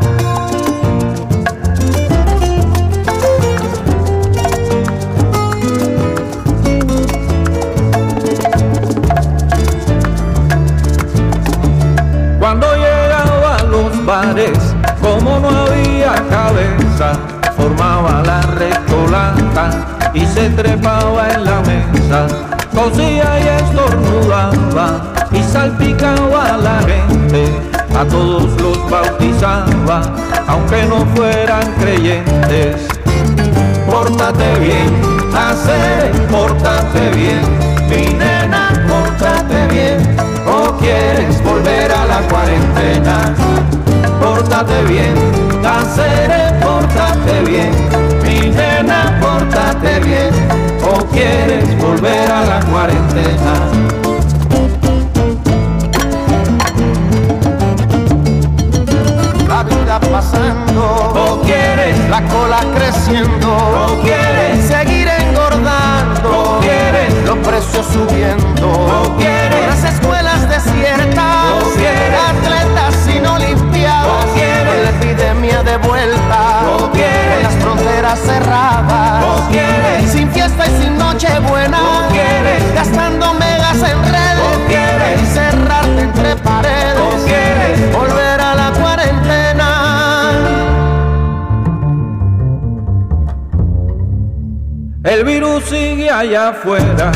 Formaba 17.61 18.23
la 18.25 18.41
recolata 18.41 19.69
y 20.13 20.25
se 20.25 20.49
trepaba 20.49 21.29
en 21.29 21.45
la 21.45 21.59
mesa, 21.61 22.27
cosía 22.73 23.39
y 23.39 23.47
estornudaba 23.63 25.13
y 25.31 25.43
salpicaba 25.43 26.55
a 26.55 26.57
la 26.57 26.79
gente, 26.79 27.45
a 27.97 28.03
todos 28.05 28.59
los 28.59 28.89
bautizaba, 28.89 30.01
aunque 30.47 30.85
no 30.85 31.05
fueran 31.15 31.71
creyentes. 31.79 32.87
Pórtate 33.89 34.59
bien, 34.59 34.89
hacer, 35.35 36.11
pórtate 36.31 37.09
bien, 37.15 37.41
mi 37.89 38.13
nena, 38.13 38.69
pórtate 38.87 39.67
bien, 39.67 40.15
o 40.47 40.75
quieres 40.77 41.43
volver 41.43 41.91
a 41.91 42.05
la 42.05 42.21
cuarentena. 42.27 43.35
Pórtate 44.21 44.83
bien, 44.83 45.15
hacer, 45.65 46.60
pórtate 47.31 47.49
bien, 47.49 47.71
mi 48.23 48.49
nena, 48.49 49.17
pórtate 49.21 49.99
bien, 50.01 50.29
o 50.83 51.05
quieres 51.07 51.77
volver 51.77 52.31
a 52.31 52.45
la 52.45 52.59
cuarentena. 52.65 53.53
la 59.47 59.63
vida 59.63 59.99
pasando, 59.99 61.13
O 61.13 61.41
quieres, 61.41 61.97
la 62.09 62.21
cola 62.23 62.59
creciendo, 62.73 63.49
o 63.49 64.01
quieres, 64.01 64.65
seguir 64.65 65.07
engordando, 65.07 66.57
o 66.57 66.59
quieres, 66.59 67.13
los 67.25 67.37
precios 67.39 67.85
subiendo, 67.87 68.69
o 68.69 69.17
quieres, 69.17 70.00
de 75.71 75.77
vuelta, 75.87 76.63
O 76.77 76.91
quieres. 76.91 77.43
las 77.43 77.53
fronteras 77.55 78.19
cerradas, 78.19 79.23
O 79.23 79.49
quieres. 79.49 80.11
sin 80.11 80.29
fiesta 80.31 80.65
y 80.67 80.83
sin 80.83 80.97
noche 80.97 81.27
buena, 81.47 81.79
gastando 82.75 83.33
megas 83.35 83.77
en 83.77 84.03
redes, 84.03 84.43
O 84.47 84.67
quieres. 84.67 85.21
y 85.21 85.25
cerrarte 85.27 86.01
entre 86.01 86.35
paredes, 86.37 86.97
O 86.99 87.25
quieres. 87.25 87.93
volver 87.93 88.41
a 88.41 88.55
la 88.55 88.71
cuarentena. 88.71 89.69
El 95.03 95.23
virus 95.23 95.63
sigue 95.65 96.09
allá 96.09 96.49
afuera 96.49 97.11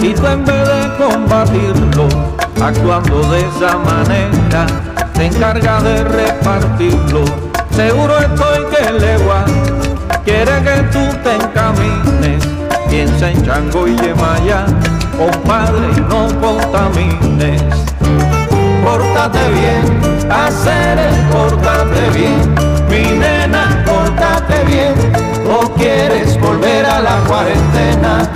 y 0.00 0.12
tú 0.14 0.26
en 0.26 0.44
vez 0.44 0.68
de 0.68 0.96
combatirlo, 0.98 2.08
actuando 2.60 3.22
de 3.30 3.40
esa 3.40 3.76
manera, 3.78 4.66
te 5.14 5.26
encargas 5.26 5.82
de 5.84 6.04
repartirlo. 6.04 7.49
Seguro 7.80 8.18
estoy 8.18 8.66
que 8.66 8.92
legua 8.92 9.42
quiere 10.22 10.52
que 10.62 10.82
tú 10.92 11.00
te 11.24 11.34
encamines, 11.34 12.44
piensa 12.90 13.30
en 13.30 13.42
Chango 13.42 13.88
y 13.88 13.96
Yemaya, 13.96 14.66
compadre, 15.16 15.88
y 15.96 16.00
no 16.02 16.28
contamines. 16.42 17.62
Pórtate 18.84 19.38
bien, 19.54 20.30
hacer 20.30 20.98
pórtate 21.32 22.10
bien, 22.10 22.54
mi 22.90 23.18
nena, 23.18 23.82
pórtate 23.86 24.62
bien, 24.66 24.92
o 25.50 25.66
quieres 25.72 26.38
volver 26.38 26.84
a 26.84 27.00
la 27.00 27.16
cuarentena. 27.26 28.30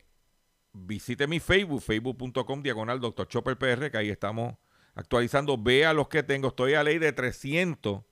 visite 0.72 1.26
mi 1.26 1.38
Facebook, 1.38 1.82
facebook.com 1.82 2.62
diagonal 2.62 2.98
Dr. 2.98 3.28
Chopper 3.28 3.58
PR, 3.58 3.90
que 3.90 3.98
ahí 3.98 4.08
estamos 4.08 4.54
actualizando. 4.94 5.56
Vea 5.58 5.92
los 5.92 6.08
que 6.08 6.22
tengo. 6.22 6.48
Estoy 6.48 6.74
a 6.74 6.82
ley 6.82 6.98
de 6.98 7.12
300 7.12 8.02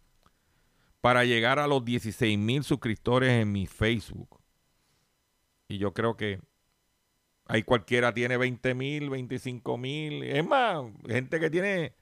para 1.00 1.24
llegar 1.24 1.58
a 1.58 1.66
los 1.66 1.84
16 1.84 2.38
mil 2.38 2.62
suscriptores 2.64 3.30
en 3.30 3.50
mi 3.50 3.66
Facebook. 3.66 4.40
Y 5.68 5.78
yo 5.78 5.92
creo 5.92 6.16
que 6.16 6.40
ahí 7.46 7.62
cualquiera 7.62 8.14
tiene 8.14 8.36
20 8.36 8.74
mil, 8.74 9.10
25 9.10 9.78
mil. 9.78 10.22
Es 10.22 10.46
más, 10.46 10.84
gente 11.08 11.40
que 11.40 11.50
tiene... 11.50 11.94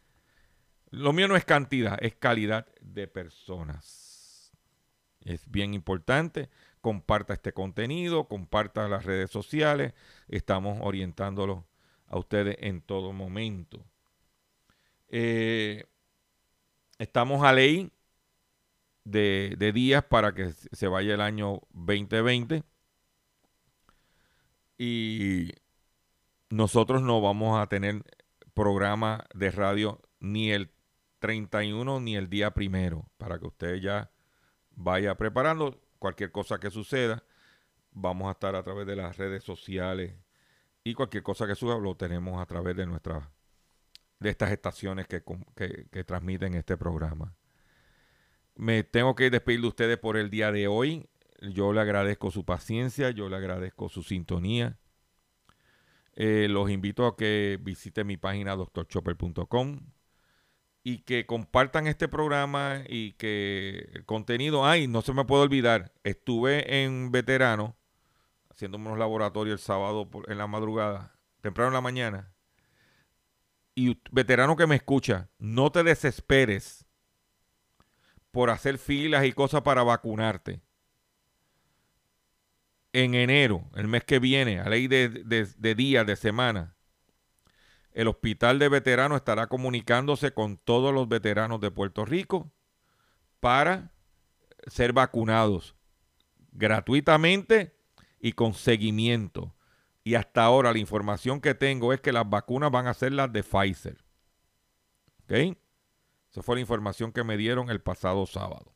Lo 0.91 1.13
mío 1.13 1.29
no 1.29 1.37
es 1.37 1.45
cantidad, 1.45 1.97
es 2.03 2.17
calidad 2.17 2.67
de 2.81 3.07
personas. 3.07 4.53
Es 5.25 5.49
bien 5.51 5.73
importante. 5.73 6.51
Comparta 6.81 7.33
este 7.33 7.53
contenido, 7.53 8.27
comparta 8.27 8.89
las 8.89 9.05
redes 9.05 9.31
sociales. 9.31 9.95
Estamos 10.29 10.79
orientándolo 10.83 11.67
a 12.07 12.19
ustedes 12.19 12.57
en 12.61 12.81
todo 12.81 13.13
momento. 13.13 13.85
Eh, 15.13 15.85
estamos 16.99 17.43
a 17.43 17.53
ley 17.53 17.91
de, 19.05 19.73
días 19.75 20.05
para 20.05 20.35
que 20.35 20.53
se 20.53 20.87
vaya 20.87 21.15
el 21.15 21.21
año 21.21 21.63
2020. 21.71 22.63
Y 24.79 25.53
nosotros 26.49 27.03
no 27.03 27.21
vamos 27.21 27.61
a 27.61 27.67
tener 27.67 28.03
programa 28.55 29.27
de 29.35 29.51
radio 29.51 30.01
ni 30.21 30.53
el 30.53 30.71
31 31.19 32.01
ni 32.01 32.17
el 32.17 32.31
día 32.31 32.53
primero, 32.53 33.07
para 33.19 33.39
que 33.39 33.47
usted 33.47 33.75
ya 33.77 34.11
vaya 34.71 35.17
preparando 35.17 35.81
cualquier 35.99 36.33
cosa 36.33 36.59
que 36.59 36.71
suceda. 36.71 37.25
Vamos 37.93 38.29
a 38.29 38.33
estar 38.33 38.55
a 38.55 38.63
través 38.63 38.87
de 38.87 38.97
las 38.97 39.17
redes 39.19 39.43
sociales 39.45 40.15
y 40.85 40.95
cualquier 40.95 41.25
cosa 41.25 41.47
que 41.47 41.57
suba 41.57 41.77
lo 41.79 41.97
tenemos 41.97 42.41
a 42.41 42.47
través 42.47 42.77
de 42.77 42.87
nuestras 42.87 43.29
de 44.21 44.31
estas 44.31 44.53
estaciones 44.53 45.09
que, 45.09 45.23
que, 45.57 45.87
que 45.91 46.05
transmiten 46.05 46.55
este 46.55 46.77
programa. 46.77 47.35
Me 48.55 48.85
tengo 48.85 49.15
que 49.15 49.31
despedir 49.31 49.63
de 49.63 49.69
ustedes 49.69 49.99
por 49.99 50.17
el 50.17 50.31
día 50.31 50.53
de 50.53 50.69
hoy. 50.69 51.09
Yo 51.41 51.73
le 51.73 51.81
agradezco 51.81 52.31
su 52.31 52.45
paciencia, 52.45 53.11
yo 53.11 53.29
le 53.29 53.37
agradezco 53.37 53.89
su 53.89 54.03
sintonía. 54.03 54.79
Eh, 56.15 56.49
los 56.51 56.71
invito 56.71 57.07
a 57.07 57.17
que 57.17 57.59
visiten 57.63 58.07
mi 58.07 58.19
página 58.19 58.57
doctorchopper.com 58.57 59.81
y 60.83 60.99
que 60.99 61.25
compartan 61.25 61.87
este 61.87 62.09
programa 62.09 62.83
y 62.89 63.13
que 63.13 63.91
el 63.95 64.05
contenido, 64.05 64.67
ay, 64.67 64.87
no 64.87 65.03
se 65.03 65.15
me 65.15 65.25
puede 65.25 65.45
olvidar, 65.45 65.93
estuve 66.05 66.85
en 66.85 67.11
veterano 67.11 67.77
haciendo 68.51 68.77
unos 68.77 68.99
laboratorios 68.99 69.61
el 69.61 69.65
sábado 69.65 70.11
en 70.27 70.37
la 70.37 70.47
madrugada, 70.47 71.19
temprano 71.41 71.69
en 71.69 71.75
la 71.75 71.81
mañana. 71.81 72.35
Y 73.81 73.99
veterano 74.11 74.57
que 74.57 74.67
me 74.67 74.75
escucha, 74.75 75.31
no 75.39 75.73
te 75.73 75.83
desesperes 75.83 76.85
por 78.31 78.51
hacer 78.51 78.77
filas 78.77 79.25
y 79.25 79.33
cosas 79.33 79.63
para 79.63 79.83
vacunarte. 79.83 80.61
En 82.93 83.15
enero, 83.15 83.71
el 83.75 83.89
mes 83.89 84.05
que 84.05 84.19
viene, 84.19 84.61
a 84.61 84.69
ley 84.69 84.87
de, 84.87 85.09
de 85.09 85.75
días, 85.75 86.07
de 86.07 86.17
semana, 86.17 86.77
el 87.93 88.07
hospital 88.07 88.59
de 88.59 88.69
veteranos 88.69 89.17
estará 89.17 89.47
comunicándose 89.47 90.35
con 90.35 90.59
todos 90.59 90.93
los 90.93 91.09
veteranos 91.09 91.59
de 91.63 91.71
Puerto 91.71 92.05
Rico 92.05 92.53
para 93.41 93.95
ser 94.67 94.93
vacunados 94.93 95.75
gratuitamente 96.53 97.75
y 98.21 98.33
con 98.33 98.53
seguimiento. 98.53 99.55
Y 100.11 100.17
hasta 100.17 100.43
ahora 100.43 100.73
la 100.73 100.81
información 100.81 101.41
que 101.41 101.55
tengo 101.55 101.93
es 101.93 102.01
que 102.01 102.11
las 102.11 102.29
vacunas 102.29 102.73
van 102.73 102.89
a 102.89 102.95
ser 102.95 103.13
las 103.13 103.33
de 103.33 103.45
Pfizer. 103.45 104.05
¿Ok? 105.23 105.57
Esa 106.29 106.43
fue 106.43 106.57
la 106.57 106.63
información 106.63 107.13
que 107.13 107.23
me 107.23 107.37
dieron 107.37 107.71
el 107.71 107.81
pasado 107.81 108.27
sábado. 108.27 108.75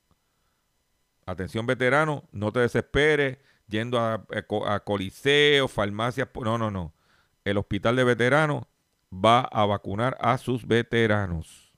Atención 1.27 1.67
veterano, 1.67 2.23
no 2.31 2.53
te 2.53 2.61
desesperes 2.61 3.39
yendo 3.67 3.99
a, 3.99 4.25
a, 4.67 4.81
coliseos, 4.85 5.73
farmacias. 5.73 6.29
No, 6.37 6.57
no, 6.57 6.71
no. 6.71 6.95
El 7.43 7.59
hospital 7.59 7.97
de 7.97 8.05
veteranos 8.05 8.67
va 9.13 9.41
a 9.41 9.67
vacunar 9.67 10.17
a 10.21 10.39
sus 10.39 10.65
veteranos. 10.65 11.73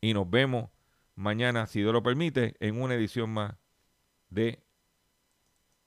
Y 0.00 0.14
nos 0.14 0.30
vemos 0.30 0.70
mañana, 1.14 1.66
si 1.66 1.80
Dios 1.80 1.92
lo 1.92 2.02
permite, 2.02 2.56
en 2.60 2.80
una 2.80 2.94
edición 2.94 3.28
más 3.28 3.54
de 4.30 4.64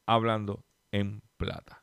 Hablando 0.05 0.63
en 0.91 1.23
Plata. 1.37 1.78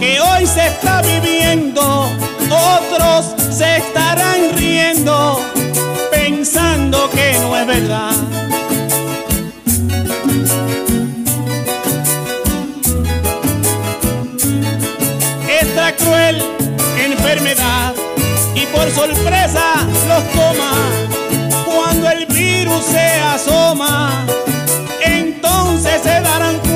Que 0.00 0.20
hoy 0.20 0.46
se 0.46 0.66
está 0.66 1.02
viviendo, 1.02 2.10
otros 2.50 3.34
se 3.50 3.78
estarán 3.78 4.56
riendo, 4.56 5.40
pensando 6.10 7.10
que 7.10 7.36
no 7.40 7.56
es 7.56 7.66
verdad. 7.66 8.12
Esta 15.60 15.96
cruel 15.96 16.42
enfermedad 17.04 17.94
y 18.54 18.66
por 18.66 18.90
sorpresa 18.90 19.86
los 20.06 20.24
toma 20.32 20.72
cuando 21.64 22.10
el 22.10 22.26
virus 22.26 22.84
se 22.84 23.14
asoma, 23.34 24.24
entonces 25.04 26.00
se 26.02 26.20
darán 26.20 26.67